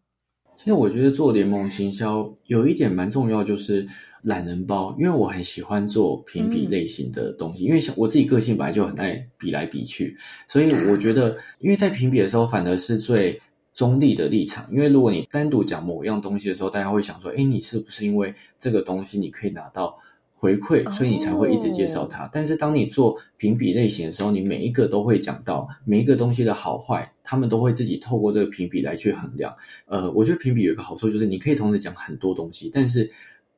[0.56, 3.86] 其实我觉得做联盟行销有一点蛮重要，就是。
[4.24, 13.42] 懒人包，因为我很喜欢做评比类型的东西，嗯、因为像我自己个性本来就很爱比来比去，所以我觉得，因为在评比的时候反而是最
[13.74, 14.68] 中立的立场。
[14.72, 19.98] 因为如果你单独讲某一样东西的时候，大家会想说，诶，你是不是因为这个东西你可以拿到
[20.36, 22.26] 回馈，所以你才会一直介绍它？
[22.26, 29.56] 哦、但是当你做评比类型的时候，你每一个都会讲到每一个东西的好坏，他们都会自己透过这个评比来去衡量。
[29.86, 33.10] 呃，我觉得评比有一个好处就是你可以同时讲很多东西，但是。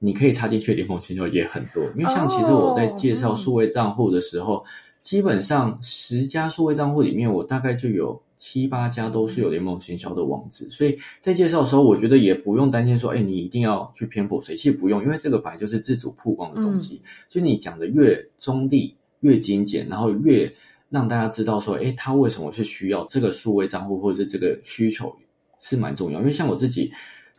[0.03, 4.65] 你可以插进去的联盟行销也很多，因为像其实我在介绍数位账户的时候，oh,
[4.99, 20.51] 基本上十家数位账户里面，我大概就有七八家都是有联盟行销的网址，所以在介绍的时候，我觉得也不用担心说，哎，你一定要去偏颇谁，其实不用，因为这个本来就是自主曝光的东西，所以你讲的越中立、越精简，然后越
[20.89, 25.15] 让大家知道说，哎，他为什么是需要这个数位账户，或者是这个需求
[25.59, 26.91] 是蛮重要，因为像我自己。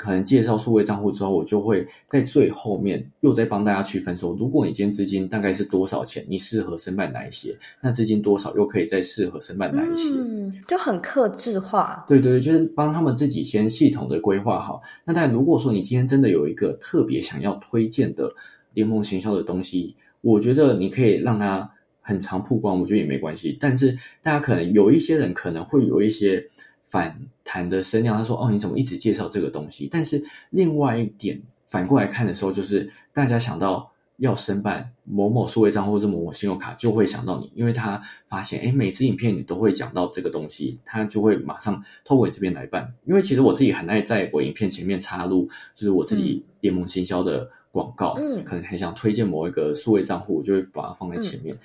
[0.03, 7.57] 可能介绍数位账户之后，我就会在最后面又再帮大家区分说，如果你今天资金大概是多少钱，你适合申办哪一些？
[7.81, 10.09] 那资金多少又可以再适合申办哪一些？
[10.17, 12.05] 嗯，就很克制化。
[12.09, 14.81] 对对对，就是帮他们自己先系统的规划好。
[15.05, 18.29] 那但如果说你今天真的有一个特别想要推荐的
[18.75, 23.57] 联盟行销的东西，我觉得你可以让它很长曝光，我觉得也没关系。
[23.61, 26.45] 但是大家可能有一些人可能会有一些。
[26.93, 42.93] 反弹的声量，他说：“哦，你怎么一直介绍这个东西？”但是另外一点反过来看的时候，就是大家想到要申办某某数位账户或者某某信用卡，就会想到你，因为他发现，哎，每次影片你都会讲到这个东西，他就会马上透过你这边来办。
[43.07, 51.57] 因为其实我自己很爱在我影片前面插入，就是我自己联盟行销的广告，嗯，可能很想推荐某一个数位账户，我就会把它放在前面。
[51.57, 51.59] 嗯、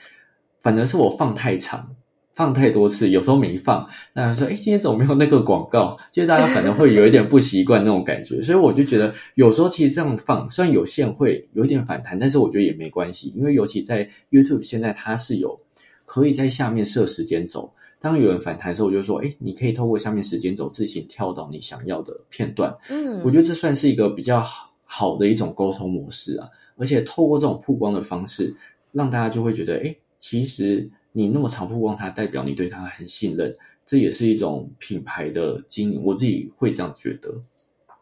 [0.62, 1.94] 反而是我放太长。
[2.38, 5.98] 放太多次，有时候没放，那说，哎，今天怎么没有那个广告？
[6.12, 15.60] 其实大家可能会有一点不习惯那种感觉，所以我就觉得有时候其实这样放，虽然有限会有一点反弹，但是我觉得也没关系，因为尤其在 YouTube 现在它是有
[16.06, 22.72] 可以在下面设时间轴，当有人反弹的时候，我就说，哎，你可以透过下面时间轴自行跳到你想要的片段。
[22.92, 28.56] 嗯，我觉得这算是一个比较好好的一种沟通模式啊，而且透过这种曝光的方式，
[28.92, 30.88] 让大家就会觉得，哎，其实。
[31.18, 33.52] 你那么常曝光它，代表你对它很信任，
[33.84, 36.04] 这也是一种品牌的经营。
[36.04, 37.34] 我自己会这样觉得。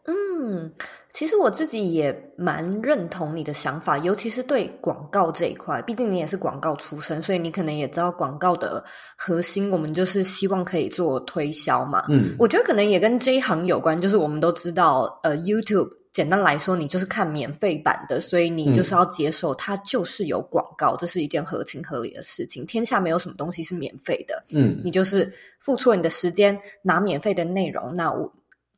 [0.04, 0.70] 嗯，
[1.14, 5.80] 其实我自己也蛮认同你的想法，尤其是对广告这一块。
[5.80, 8.84] 毕竟你也是广告出身，所以你可能也知道广告的
[9.16, 12.04] 核心，我们就是希望可以做推销嘛。
[12.10, 15.88] 嗯，我觉得可能也跟这一行有关，就是我们都知道，呃，YouTube。
[16.16, 22.64] 简单来说，你就是看免费版的，所以你就是要接受它就是有广告，嗯，这是一件合情合理的事情。
[22.64, 28.32] 天下没有什么东西是免费的，嗯，你就是付出了你的时间拿免费的内容，那我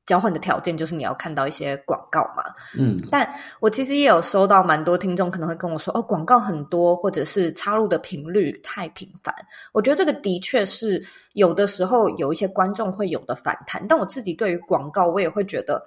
[0.05, 2.43] 交换的条件就是你要看到一些广告嘛，
[2.77, 2.99] 嗯。
[3.09, 9.33] 但我其实也有收到蛮多听众可能会跟我说，哦，广告很多，或者是插入的频率太频繁。
[9.73, 11.01] 我觉得这个的确是
[11.35, 15.81] 有的时候有一些观众会有的反弹，但我自己对于广告，我也会觉得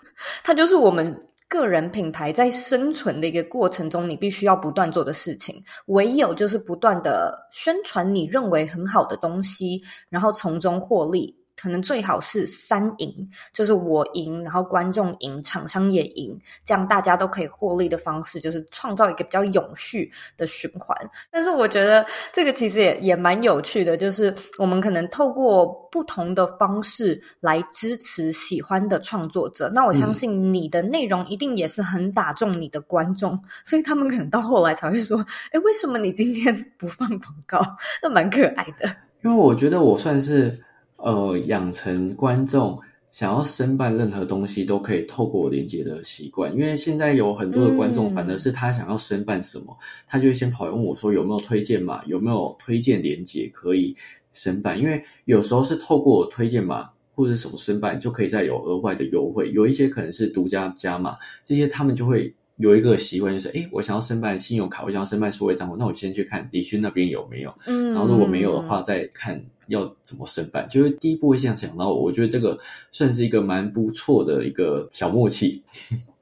[0.45, 1.13] 它就是我们。
[1.51, 11.40] 个人品牌在生存的一个过程中，你必须要不断做的事情，唯有就是不断的宣传你认为很好的东西，然后从中获利。
[11.61, 16.35] 可能最好是三赢，就是我赢，然后观众赢，厂商也赢，
[16.65, 20.97] 这样大家都可以获利的方式，就是创造一个比较永续的循环。
[21.29, 22.03] 但是我觉得
[22.33, 29.69] 这个其实也也蛮有趣的，就是我们可能透过不同的方式来支持喜欢的创作者。
[29.69, 37.61] 那我相信你的内容一定也是很打中你的观众，所以他们可能到后来才会说：“哎，为什么你今天不放广告？”
[38.01, 38.89] 那蛮可爱的。
[39.23, 40.59] 因为我觉得我算是。
[41.03, 42.79] 呃，养成观众
[43.11, 53.95] 想要申办任何东西都可以透过我连接的习惯，因为现在有很多的观众，反而是他想要申办什么，嗯、他就会先跑来问我说有没有推荐码，有没有推荐连接可以
[54.33, 62.33] 申办，因为有时候是透过推荐码或者什么申办，就可以再有额外的优惠，有一些可能是独家加码，这些他们就会。
[62.57, 70.67] 有一个习惯就是，哎，我想要申办信用卡，我想要申办数位账户，那我先去看李勋那边有没有，嗯，然后如果没有的话，再看要怎么申办。
[70.69, 72.57] 就是第一步会先想到我，我觉得这个
[72.91, 75.63] 算是一个蛮不错的一个小默契。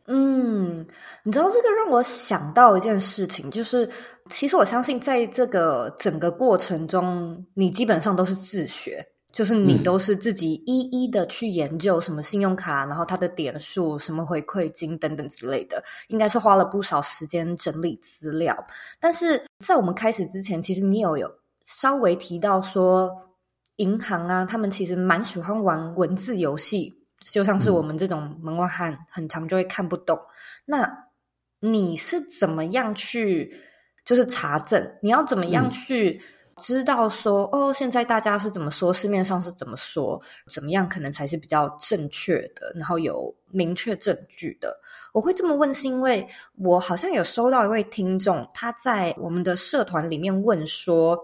[0.07, 0.85] 嗯，
[1.23, 3.87] 你知道这个让我想到一件事情，就是
[4.29, 9.05] 其实我相信在这个整个过程中，你基本上都是自学。
[9.31, 18.57] 就是你都是自己一一的去研究什么信用卡，嗯、然后它的点数、什么回馈金等等之类的，应该是花了不少时间整理资料。
[18.99, 21.31] 但是在我们开始之前，其实你有有
[21.63, 23.11] 稍微提到说，
[23.77, 26.91] 银行啊，他们其实蛮喜欢玩文字游戏，
[27.31, 30.17] 就像是我们这种门外汉，很常就会看不懂。
[30.17, 30.21] 嗯、
[30.65, 31.05] 那
[31.59, 33.55] 你是怎么样去
[34.03, 34.91] 就是查证？
[35.03, 36.19] 你要怎么样去？
[36.19, 44.77] 嗯知道说哦，现在大家是怎么说，市面上是怎么说，怎么样可能才是比较正确的，然后有明确证据的。
[45.13, 51.17] 我会这么问，是因为我好像有收到一位听众，他在我们的社团里面问说，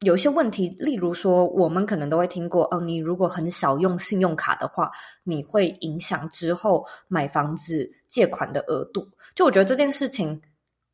[0.00, 4.90] 有一些问题，例如说，我们可能都会听过哦，你如果很少用信用卡的话，
[5.24, 9.06] 你会影响之后买房子借款的额度。
[9.34, 10.40] 就我觉得这件事情，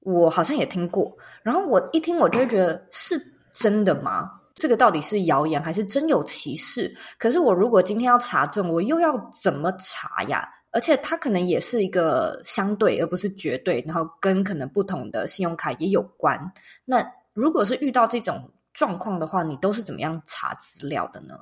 [0.01, 3.38] 我好像也听过，然后我一听，我就会觉得是。
[3.53, 4.31] 真的吗？
[4.55, 6.93] 这个到底是谣言还是真有其事？
[7.17, 10.49] 可是我如果今天要查证，我又要怎么查呀？
[10.71, 16.39] 而且它可能也是一个相对，而不是绝对，然后跟可能不同的信用卡也有关。
[16.85, 21.39] 那如果是遇到这种状况的话，你都是怎么样查资料的呢？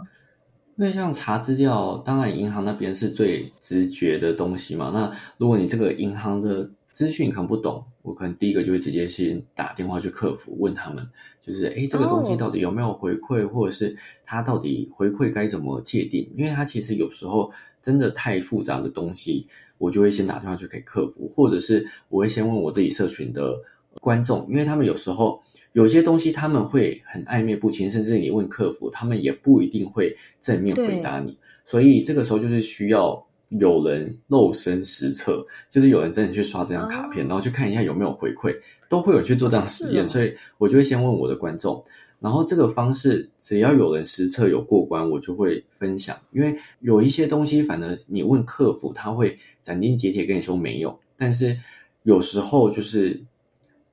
[0.77, 4.91] 因为像查资料，当然银行那边是最直觉的东西嘛。
[4.93, 11.07] 那如果你这个银行的资讯可能不懂，我可能第一个就会直接先打电话去客服问他们，
[11.43, 13.53] 就是诶这个东西到底有没有回馈，oh.
[13.53, 13.95] 或者是
[14.25, 16.27] 它到底回馈该怎么界定？
[16.35, 23.61] 因为它其实有时候真的太复杂的东西，我就会先打电话去给客服，或者是我会先问我自己社群的
[24.01, 25.43] 观众，因为他们有时候
[25.75, 31.37] 有些东西他们会很暧昧不清，甚至你问客服，他们也不一定会正面回答你。
[31.67, 38.57] 所以这个时候就是需要有人肉身实测，就是有人真的去刷这张卡片，然后去看一下有没有回馈，
[38.89, 40.07] 都会有去做这样实验。
[40.09, 41.83] 所以我就会先问我的观众。
[42.19, 46.17] 然后这个方式，只要有人实测有过关，我就会分享。
[46.33, 50.99] 因为有一些东西，反正你问客服，他会斩钉截铁跟你说没有。
[51.17, 51.57] 但是
[52.05, 53.23] 有时候就是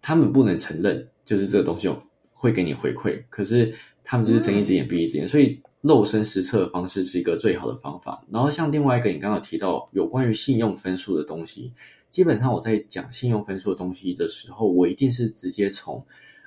[0.02, 2.02] 他们不能承认，就是这个东西有
[2.34, 3.22] 会给你回馈。
[3.30, 3.76] 可是
[4.06, 8.26] 他们就是睁一只眼闭一只眼，所以露身实测的方式是一个最好的方法。
[8.32, 11.72] 然后像另外一个你刚刚有提到有关于信用分数的东西，
[12.10, 16.04] 基本上我在讲信用分数的东西的时候，我一定是直接从。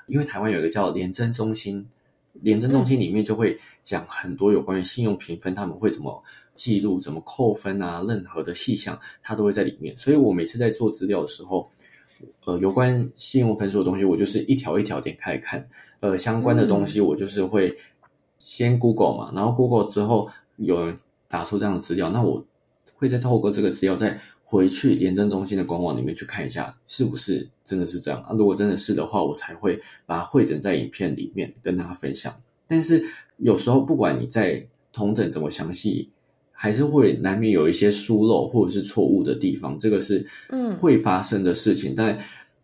[0.07, 1.87] 因为台湾有一个叫廉政中心，
[2.33, 6.23] 廉政中心里面就会讲很多有关于信用评分，他们会怎么
[6.55, 9.97] 记录、怎么扣分啊，任何的细项，它都会在里面。
[9.99, 11.71] 所以我每次在做资料的时候，
[12.47, 15.69] 呃，有关信用分数的东西，我就是一条一条点开来看。
[16.01, 17.75] 呃，相关的东西我就是会
[18.47, 22.45] 先 Google 嘛，然后 Google 之后有人打出这样的资料，那我
[22.95, 24.21] 会再透过这个资料再。
[24.49, 28.29] 回去廉政中心的官网里面去看一下，是不是真的是这样啊？
[28.39, 32.33] 如果真的是的话，我才会把它汇整在影片里面跟大家分享。
[32.69, 33.05] 但是
[33.39, 36.11] 有时候，不管你在同整怎么详细，
[36.53, 41.95] 还是会难免有一些疏漏或者是错误的地方，这个是嗯会发生的事情。
[41.95, 42.19] 嗯、但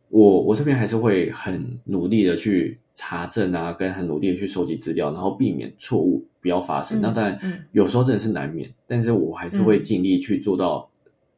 [0.08, 7.01] 我我这边还是会很努力的去查证啊，跟很努力的去收集资料，然后避免错误不要发生。
[7.01, 10.88] 嗯、那当然，有时候真的是难免，嗯、但是我还是会尽力去做到。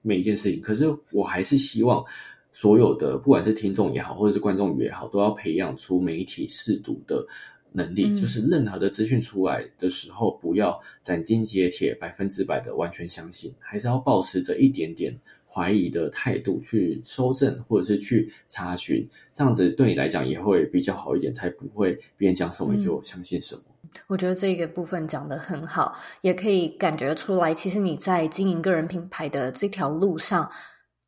[0.06, 2.04] 每一件事情，可是我还是希望
[2.52, 7.26] 所有的，不管是听众也好，或者是观众也好，都要培养出媒体试读的
[7.72, 8.08] 能力。
[8.08, 15.18] 嗯、就是任何的资讯出来的时候，不要斩钉截铁、百分之百的完全相信，还是要保持着一点点
[15.54, 23.62] 怀疑的态度去收证，或者是去查询，这样子对你来讲也会比较好一点，才不会别人讲什么就相信什么。
[24.08, 30.50] 我觉得这个部分讲得很好，也可以感觉出来，其实你在经营个人品牌的这条路上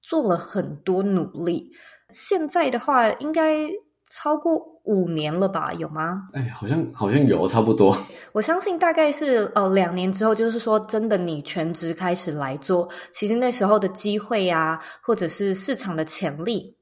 [0.01, 1.73] 做了很多努力。
[2.11, 3.69] 现在的话，应该
[4.09, 5.73] 超过五年了吧？
[5.75, 6.27] 有吗？
[6.33, 7.97] 哎，好像好像有，差不多。
[8.33, 16.75] 我相信大概是呃两年之后，就是说真的，你全职开始来做，其实那时候的机会啊，或者是市场的潜力。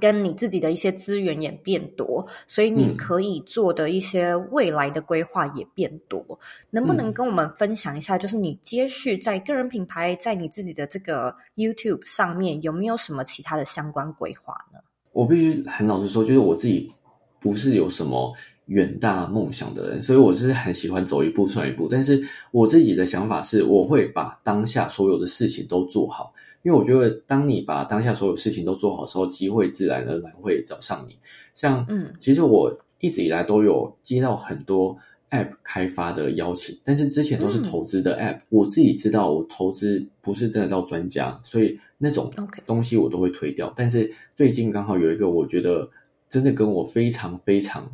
[0.00, 6.24] 跟你自己的一些资源也变多，所以你可以做的一些未来的规划也变多。
[6.30, 6.38] 嗯、
[6.70, 14.78] 能不能跟我们分享一下，就是你接续在个人品牌，在你自己的这个 YouTube 上面有没有什么其他的相关规划呢？
[15.14, 16.92] 我必须很老实说，就是我自己
[17.40, 18.30] 不是有什么
[18.66, 21.88] 远大梦想的人，所以我是很喜欢走一步算一步。
[21.90, 26.34] 但是我自己的想法是，我会把当下所有的事情都做好。
[26.62, 31.14] 因为我觉得，当你把当下所有事情都做好的时候，机会自然而然会找上你。
[31.54, 34.96] 像，嗯，其实我一直以来都有接到很多
[35.30, 42.30] App 开发的邀请，但是之前都是投资的 App，嗯，我自己知道我投资不是真的到专家，所以那种
[42.66, 43.72] 东西我都会推掉。
[43.76, 45.90] 但是最近刚好有一个我觉得
[46.28, 47.90] 真的跟我非常非常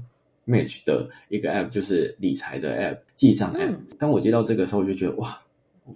[0.47, 3.71] match 的一个 App，就是理财的 App，记账 App。
[3.71, 5.41] 嗯，当我接到这个时候，我就觉得哇。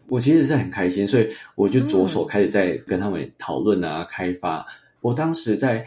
[0.09, 4.67] 我其实是很开心，所以我就着手开始在跟他们讨论啊，开发。
[5.01, 5.87] 我当时在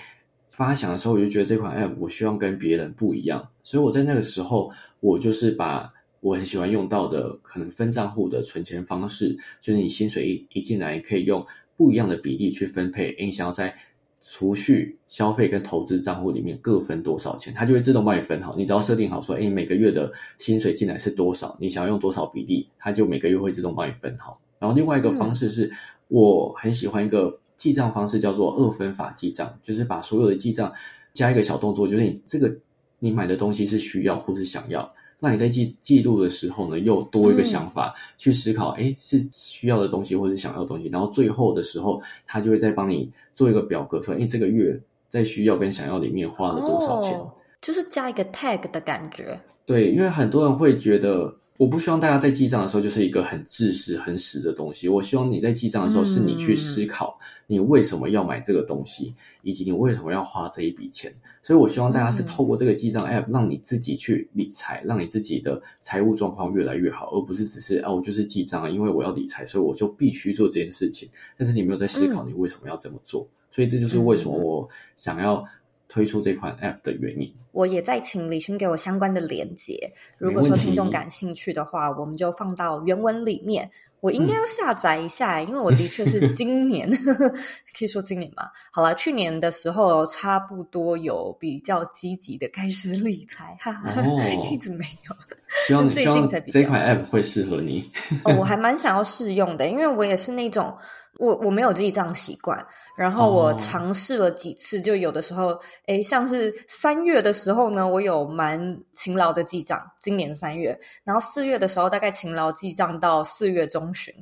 [0.49, 5.91] 发想的时候，我就觉得这款 App 我希望跟别人不一样，所以我在那个时候，我就是把
[6.21, 11.45] 我很喜欢用到的可能分账户的存钱方式，就是你薪水一一进来，可以用
[11.77, 13.15] 不一样的比例去分配。
[13.19, 13.73] 你想要在
[14.21, 18.55] 储蓄、消费跟投资账户里面各分多少钱，它就会自动帮你分好。
[18.57, 24.37] 你只要设定好说，诶，每个月的薪水进来是多少，你想要用多少比例，它就每个月会自动帮你分好。
[24.59, 25.71] 然后另外一个方式是，
[26.09, 30.73] 我很喜欢一个记账方式，叫做二分法记账，就是把所有的记账
[31.13, 32.53] 加一个小动作，就是你这个
[32.99, 34.93] 你买的东西是需要或是想要。
[35.19, 49.39] 那你在记记录的时候呢，又多一个想法去思考，哎、嗯，是需要的东西或者是想要的东西，然后最后的时候，他就会再帮你做一个表格，说，哎，这个月在需要跟想要里面花了多少钱，哦、就是加一个 tag 的感觉。
[49.65, 51.35] 对，因为很多人会觉得。
[51.57, 54.87] 我不希望大家在记账的时候就是一个很自私、很死的东西。
[54.87, 61.11] 我希望你在记账的时候，是你去思考你为什么要买这个东西，以及你为什么要花这一笔钱。
[61.41, 71.09] 所以我希望大家是透过这个记账 App，让你自己去理财，让你自己的财务状况越来越好，而不是只是啊，我就是记账啊，因为我要理财，所以我就必须做这件事情。
[71.35, 73.27] 但是你没有在思考你为什么要这么做。
[73.49, 75.43] 所以这就是为什么我想要
[75.87, 77.33] 推出这款 App 的原因。
[77.51, 83.69] 我也在请李勋给我相关的连接，如果说听众感兴趣的话，我们就放到原文里面。
[83.99, 86.87] 我应该要下载一下，嗯、 因为我的确是今年，
[87.77, 88.43] 可以说今年嘛。
[88.71, 94.21] 好了，去年的时候差不多有比较积极的开始理财，哈哈，哦、
[94.51, 95.15] 一直没有。
[95.67, 97.89] 希望最近才比这款 App 会适合你。
[98.23, 100.77] 哦，我还蛮想要试用的，因为我也是那种。
[101.19, 102.63] 我我没有记账习惯，
[102.95, 114.13] 然后我尝试了几次，就有的时候，诶，像是三月的时候呢，我有蛮勤劳的记账，今年三月，然后四月的时候大概勤劳记账到四月中旬，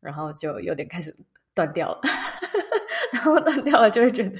[0.00, 1.12] 然后就有点开始
[1.56, 2.00] 断掉了，
[3.12, 4.38] 然后断掉了就会觉得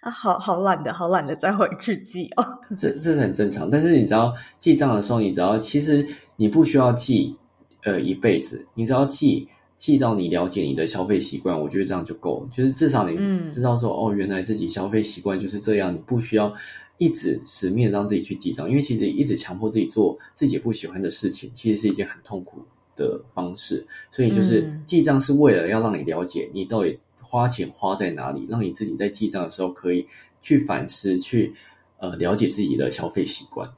[0.00, 2.44] 啊，好好懒得，好懒得再回去记哦。
[2.76, 6.06] 这这是很正常，但是你知道记账的时候，你知道其实
[6.36, 7.36] 你不需要记
[7.84, 9.48] 呃一辈子，你只要记。
[9.78, 12.48] 记到你了解你的消费习惯，我觉得这样就够了。
[12.50, 13.16] 就是至少你
[13.48, 16.52] 知道说，嗯、哦，原来自己消费习惯就是这样，你不需要
[16.96, 22.60] 一直死命让自己去记账，因为其实一直强迫自己做自己不喜欢的事情，其实是一件很痛苦
[22.96, 23.86] 的方式。
[24.10, 26.98] 所以就是记账是为了要让你了解你到底
[27.28, 30.06] 花钱花在哪里，让你自己在记账的时候可以
[30.40, 31.54] 去反思，去
[31.98, 33.70] 呃了解自己的消费习惯。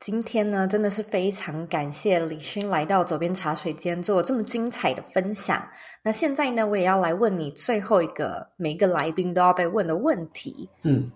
[0.00, 5.66] 今天呢，真的是非常感谢李勋来到左边茶水间做这么精彩的分享。
[6.04, 10.68] 那现在呢，我也要来问你最后一个，每一个来宾都要被问的问题。
[10.82, 11.10] 嗯，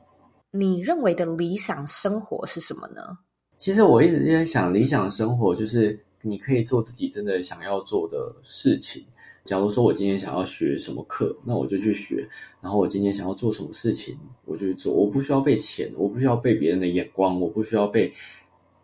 [0.50, 3.18] 你认为的理想生活是什么呢？
[3.59, 9.05] 其实我一直就在想，理想生活就是你可以做自己真的想要做的事情。
[9.45, 12.16] 假如说我今天想要学什么课，那我就去学；
[12.61, 14.93] 然后我今天想要做什么事情，我就去做。
[14.93, 18.12] 我不需要被钱，我不需要被别人的眼光，我不需要被。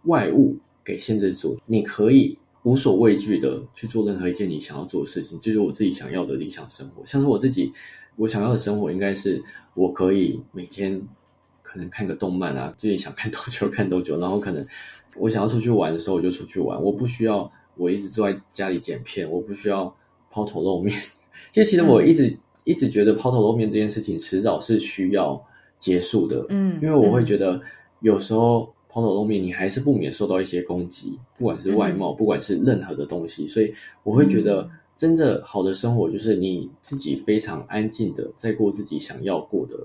[0.04, 7.04] 外物给限制住，你可以无所畏惧的去做任何一件你想要做的事情，就是我自己想要的理想生活。
[7.04, 7.70] 像是我自己，
[8.16, 9.42] 我想要的生活应该是
[9.74, 10.98] 我可以每天
[11.62, 14.64] 可能看个动漫啊，自己想看 多久看多久，然后可能
[15.16, 19.94] 我想要出去玩的时候我就出去玩，我不需要我一直坐在家里剪片，我不需要
[20.30, 20.96] 抛头露面。
[21.52, 25.42] 其实，其实我一直、嗯、一直觉得抛头露面这件事情迟早是需要
[25.76, 27.60] 结束的，嗯，因为我会觉得
[28.00, 28.72] 有时候。
[28.90, 33.46] 抛头露面，你还是不免受到一些攻击，不管是外貌，嗯、不管是任何的东西。
[33.46, 33.72] 所以
[34.02, 39.76] 我会觉得，真正好的生活就是你自己非常安静的在过自己想要过的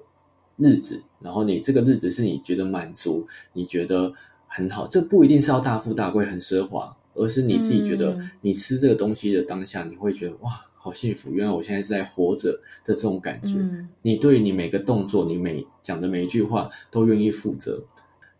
[0.56, 4.12] 日子，然后你这个日子是你觉得满足，你觉得
[4.48, 4.88] 很好。
[4.88, 11.32] 这不一定是要大富大贵、很奢华，而是你自己觉得，你吃这个东西的当下，你会觉得哇，好幸福！
[11.32, 12.52] 原来我现在是在活着
[12.84, 13.54] 的这种感觉。
[13.56, 17.82] 嗯、你对你每个动作，你每讲的每一句话都愿意负责。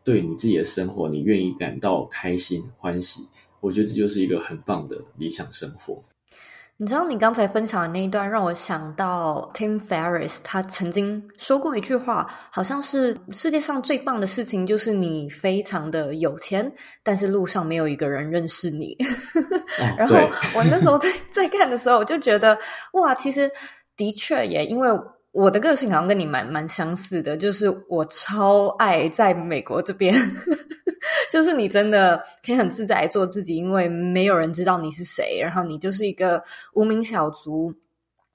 [0.04, 3.26] 对你自己的生活，你愿意感到开心欢喜，
[3.62, 6.02] 我觉得这就是一个很棒的理想生活。
[6.78, 16.70] 你知道，你刚才分享的那一段让我想到 Tim Ferriss，他曾经说过一句话，好像是世界上最棒的事情就是你非常的有钱，
[17.04, 18.98] 但是路上没有一个人认识你。
[19.80, 20.16] 哦、然后
[20.56, 22.58] 我那时候在 在看的时候，我就觉得
[22.94, 23.50] 哇，其实
[23.96, 24.90] 的确也因为。
[25.36, 30.14] 我的个性好像跟你蛮蛮相似的，就是我超爱在美国这边，
[31.34, 36.44] 就是你真的可以很自在做自己，因为没有人知道你是谁，然后你就是一个
[36.76, 37.74] 无名小卒。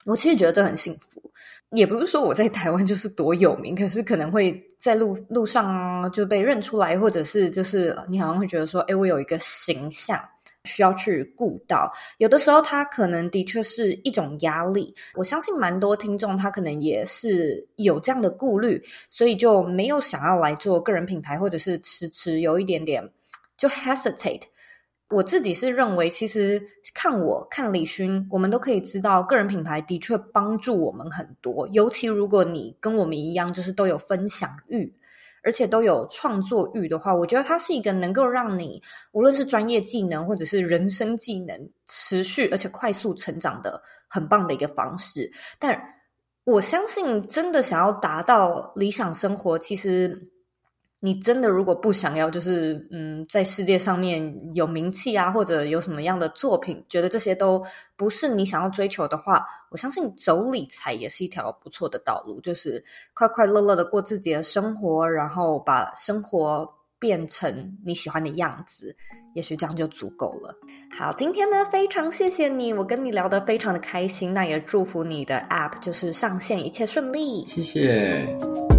[0.03, 1.21] 我其实觉得这很幸福，
[1.69, 10.19] 也不是说我在台湾就是多有名，可是可能会在路路上啊就被认出来，或者是就是你好像会觉得说，哎，我有一个形象。
[10.65, 14.93] 需要去顾到，有的时候他可能的确是一种压力。
[15.15, 23.09] 我相信蛮多听众他可能也是有这样的顾虑，所以就没有想要来做个人品牌，或者是迟迟有一点点
[23.57, 24.41] 就 hesitate。
[25.09, 26.61] 我自己是认为，其实
[26.93, 31.67] 看我看李勋，我们都可以知道，个人品牌的确帮助我们很多。
[31.69, 34.93] 尤其如果你跟我们一样，就是都有分享欲。
[35.49, 38.79] 而且都有创作欲的话，我觉得它是一个能够让你
[39.13, 45.27] 无论是专业技能或者是人生技能持续而且快速成长的很棒的一个方式。
[45.57, 45.75] 但
[46.43, 50.29] 我相信，真的想要达到理想生活，其实。
[51.01, 57.63] 你真的如果不想要，就是嗯，在世界上面有名气啊，或者有什么样的作品，觉得这些都
[57.95, 62.83] 不是你想要追求的话，我相信走理财也是一条不错的道路，就是
[63.13, 66.69] 快快乐乐的过自己的生活，然后把生活
[66.99, 68.93] 变成你喜欢的样子，
[69.35, 70.53] 也许这样就足够了。
[70.97, 78.78] 好，今天呢，非常谢谢你，我跟你聊得非常的开心，那也祝福你的 App 就是上线一切顺利，谢谢。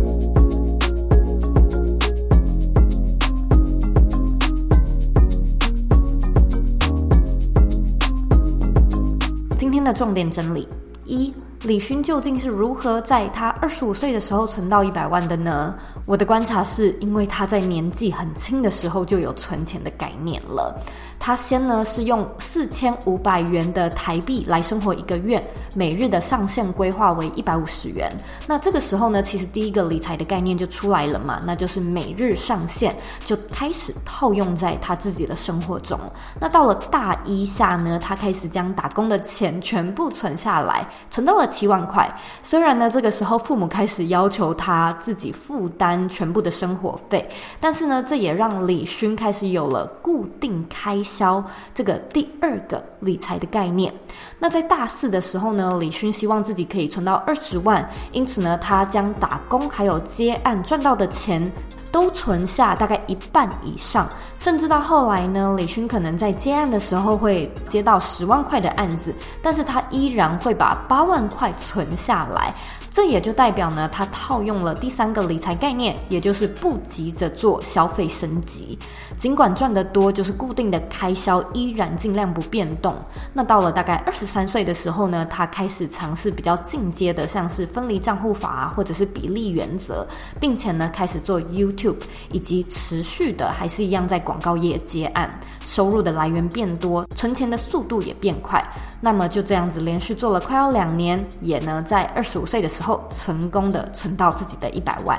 [9.82, 10.68] 的重点整理：
[11.04, 15.74] 一、李勋究竟是如何在他二十五岁的时候存到一百万的呢？
[16.06, 20.74] 我的观察是，因为他在年纪很轻的时候就有存钱的概念了。
[21.20, 25.40] 他先呢是用四千五百元的台币来生活一个月，
[25.74, 28.10] 每日的上限规划为一百五十元。
[28.46, 32.96] 那这个时候呢，其实第一个理财的概念就出来了嘛，那就是每日上限
[33.26, 36.00] 就开始套用在他自己的生活中。
[36.40, 42.10] 那到了大一下呢，他开始将打工的钱全部存下来，存到了七万块。
[42.42, 47.28] 虽然呢，这个时候父母开始要求他自己负担全部的生活费，
[47.60, 51.44] 但是呢，这也让李勋开始有了固定开销
[51.74, 53.92] 这个第二个理财的概念。
[54.38, 61.50] 那在大四的时候呢，李勋希望自己可以存到二十万，因此呢，他将打工还有接案赚到的钱
[61.92, 64.08] 都存下大概一半以上，
[64.38, 72.54] 甚至到后来呢，李勋可能在接案的时候会接到十万块的案子，但是他依然会把八万块存下来。
[72.91, 78.76] 这也就代表呢，他套用了第三个理财概念，也就是不急着做消费升级。
[79.16, 82.95] 尽管赚得多，就是固定的开销依然尽量不变动。
[83.32, 90.07] 那到了大概二十三岁的时候呢，他开始尝试比较进阶的，像是分离账户法啊，或者是比例原则，
[90.41, 92.01] 并且呢，开始做 YouTube，
[92.32, 95.30] 以及持续的还是一样在广告业接案，
[95.64, 98.61] 收入的来源变多，存钱的速度也变快。
[99.01, 105.18] 那么就这样子连续做了快要两年，也呢在二十五岁的时后成功的存到自己的一百万。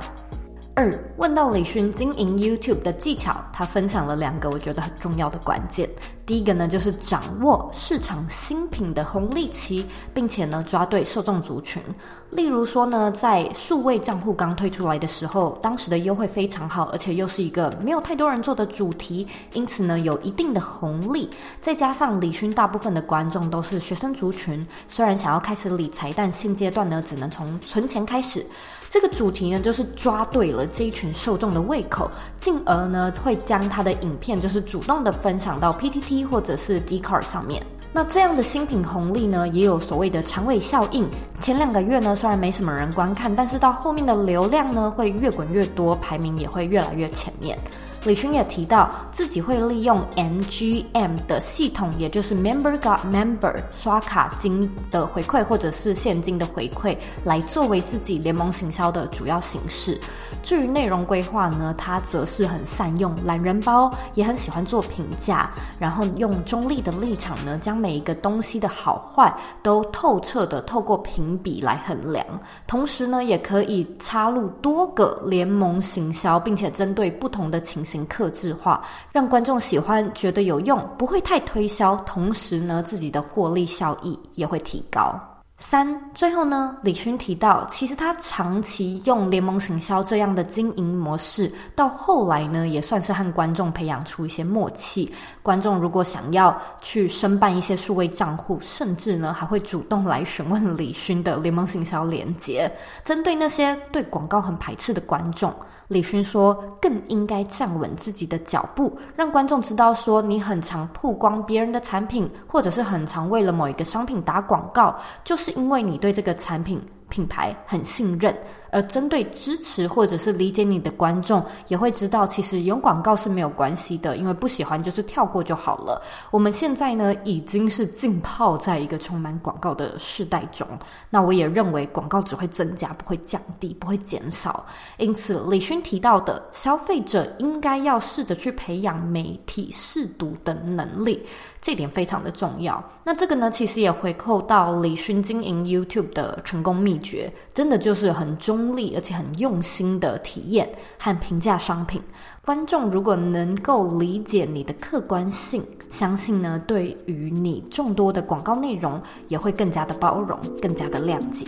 [0.74, 5.88] 二，问到李勋经营 YouTube 的技巧，他分享了两个我觉得很重要的关键。
[6.26, 11.82] 第一个呢，就是掌握市场新品的红利期，并且呢抓对受众族群。
[12.30, 21.30] 例如说呢，在数位账户刚推出来的时候，当时的优惠非常好，而且又是一个没有太多人做的主题，因此呢有一定的红利。
[21.60, 28.46] 再加上李勋大部分的观众都是学生族群，虽然想要开始理财，但现阶段呢只能从存钱开始。
[28.92, 37.66] 这个主题呢，就是抓对了这一群受众的胃口，进而呢会将他的影片就是主动的分享到 PTT 或者是 d c a r 上面。
[37.94, 41.10] 那这样的新品红利呢，也有所谓的长尾效应。
[41.40, 47.58] 前两个月呢，虽然没什么人观看，但是到后面的流量呢会越滚越多，排名也会越来越前面。
[48.04, 60.00] 李勋也提到自己会利用 MGM 的系统，也就是 Member Got Member 刷卡金的回馈或者是现金的回馈，来作为自己联盟行销的主要形式。
[60.42, 69.32] 至于内容规划呢，他则是很善用懒人包，也很喜欢做评价，然后用中立的立场呢，将每一个东西的好坏
[69.62, 72.26] 都透彻的透过评比来衡量。
[72.66, 78.82] 同时呢，也可以插入多个联盟行销，并且针对不同的情行客制化，
[79.12, 81.96] 让观众喜欢，觉得有用，不会太推销。
[82.06, 85.20] 同时呢，自己的获利效益也会提高。
[85.58, 95.14] 三，最后呢，李勋提到，其实他长期用联盟行销这样的经营模式，到后来呢，也算是和观众培养出一些默契。
[95.44, 102.72] 观众如果想要去申办一些数位账户，甚至呢，还会主动来询问李勋的联盟行销连接。
[103.06, 105.54] 针对那些对广告很排斥的观众，
[105.92, 115.52] 李勋说，更应该站稳自己的脚步，让观众知道说，你很常曝光别人的产品，或者是很常为了某一个商品打广告，就是。
[115.52, 118.34] 因为你对这个产品，品牌很信任，
[118.72, 126.02] 而针对支持或者是理解你的观众，也会知道其实有广告是没有关系的，因为不喜欢就是跳过就好了。
[126.32, 130.68] 我们现在呢，已经是浸泡在一个充满广告的时代中，
[131.10, 134.66] 那我也认为广告只会增加，不会降低，不会减少。
[134.98, 141.22] 因此，李勋提到的消费者应该要试着去培养媒体试读的能力，
[141.62, 142.84] 这点非常的重要。
[143.04, 152.02] 那这个呢，其实也回扣到李勋经营 YouTube 的成功秘诀真的就是很中立，而且很用心的体验和评价商品。
[152.44, 161.46] 观众如果能够理解你的客观性，相信呢，对于你众多的广告内容也会更加的包容，更加的谅解。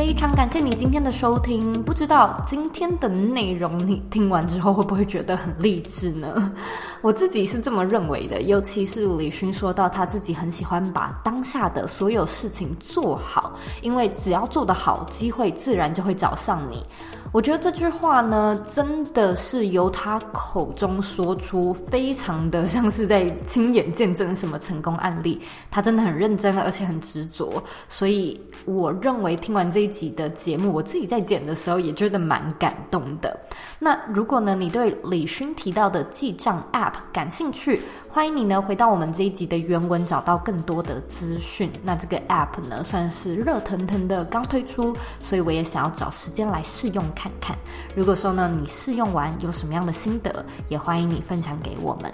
[0.00, 6.54] 非常感谢你今天的收听，不知道今天的内容你听完之后会不会觉得很励志呢？
[7.02, 16.82] 我自己是这么认为的，尤其是李勋说到他自己很喜欢把当下的所有事情做好，因为只要做得好，机会自然就会找上你。
[17.30, 25.40] 我觉得这句话呢，真的是由他口中说出，非常的像是在亲眼见证什么成功案例。
[25.70, 27.62] 他真的很认真，而且很执着。
[27.88, 33.38] 所以我认为听完这一集的节目，我自己在剪的时候也觉得蛮感动的。
[33.78, 41.70] 那如果呢，你对李勋提到的记账 App 感兴趣，欢迎你呢回到我们这一集的原文，找到更多的资讯。
[41.82, 47.56] 那这个 App 呢，算是热腾腾的刚推出，所以我也想要找时间来试用看看。
[47.94, 52.10] 如果说呢，你试用完有什么样的心得，也欢迎你分享给我们。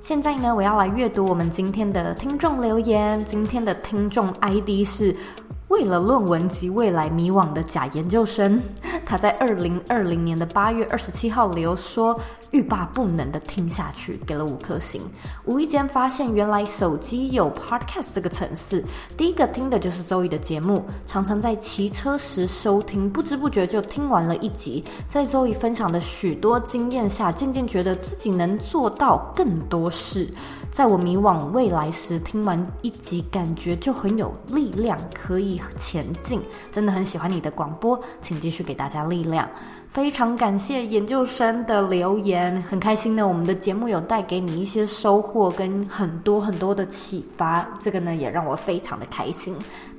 [0.00, 3.24] 现在呢，我要来阅读我们今天的听众留言。
[3.24, 5.14] 今天的听众 ID 是。
[5.72, 8.60] 为了论文及未来迷惘的假研究生，
[9.06, 12.20] 他在二零二零年的八月二十七号留说
[12.50, 15.00] 欲罢不能的听下去，给了五颗星。
[15.46, 18.84] 无意间发现原来手机有 Podcast 这个程式，
[19.16, 24.84] 第一个听的就是周易的节目，常常在骑车时收听，不知不觉就听完了一集。
[25.08, 30.28] 在周易分享的许多经验下，渐渐觉得自己能做到更多事。
[30.72, 36.40] 在我迷惘未来时，听完一集，感觉就很有力量，可以前进。
[36.72, 39.46] 真的很喜欢你的广播，请继续给大家力量。
[39.86, 43.28] 非常感谢研究生的留言，很开心呢。
[43.28, 49.54] 我们的节目有带给你一些收获跟很多很多的启发，这个呢也让我非常的开心。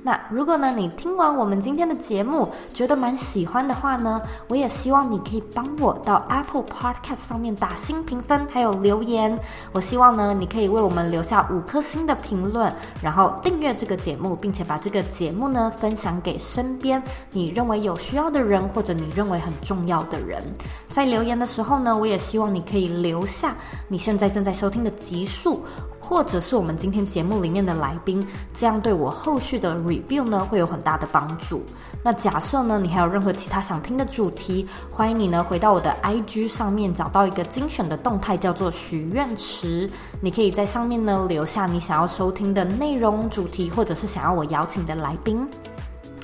[0.06, 9.38] 那如果呢你听完我们今天的节目，觉得蛮喜欢的话呢，我也希望你可以帮我到 Apple Podcast 上面打星评分，还有留言。
[9.72, 12.70] 我希望呢你可以为我们留下五颗星的评论，
[13.02, 19.94] 然后订阅这个节目，并且把这个节目呢分享给身边你认为有需要的人，或者你认为很重要。
[19.94, 20.42] 要的人
[20.88, 23.54] 在留言的时候呢，我也希望你可以留下
[23.86, 25.62] 你现在正在收听的集数，
[26.00, 29.72] 或者是我们今天节目里面的来宾，这样对我后续的
[30.02, 31.64] review 呢会有很大的帮助。
[32.02, 39.88] 那假设呢你还有任何其他想听的主题，欢迎你呢回到我的 IG 上面找到一个精选的动态，叫做许愿池，
[40.20, 45.48] 你可以在上面呢留下你想要收听的内容主题，或者是想要我邀请的来宾。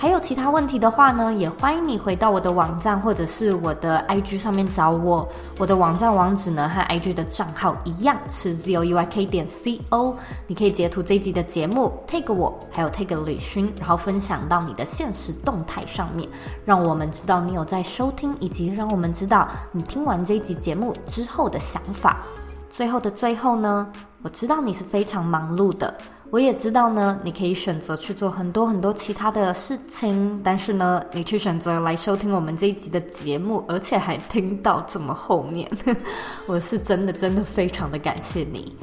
[0.01, 5.29] 还有其他问题的话呢，也欢迎你回到我的网站或者是我的 IG 上面找我。
[5.59, 10.17] 我的网站网址呢和 IG 的账号一样是 zoyk 点 co。
[10.47, 16.27] 你可以截图这一集的节目，tag 我，还有 tag 李勋，然后分享到你的现实动态上面，
[16.65, 22.23] 让我们知道你有在收听，以及让我们知道你听完这一集节目之后的想法。
[22.71, 23.87] 最后的最后呢，
[24.23, 25.95] 我知道你是非常忙碌的。
[26.31, 35.69] 我也知道呢，你可以选择去做很多很多其他的事情，但是呢，你却选择来收听我们这一集的节目，而且还听到这么后面，
[36.47, 38.77] 我是真的真的非常的感谢你。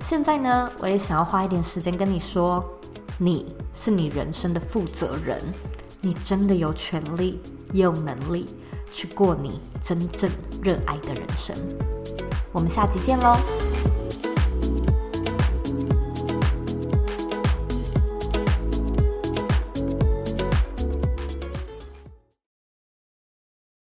[0.00, 2.64] 现在呢，我也想要花一点时间跟你说，
[3.16, 5.40] 你是你人生的负责人，
[6.00, 7.40] 你真的有权利
[7.72, 8.46] 也有能力
[8.90, 10.28] 去过你真正
[10.60, 11.54] 热爱的人生。
[12.50, 13.36] 我们下集见喽！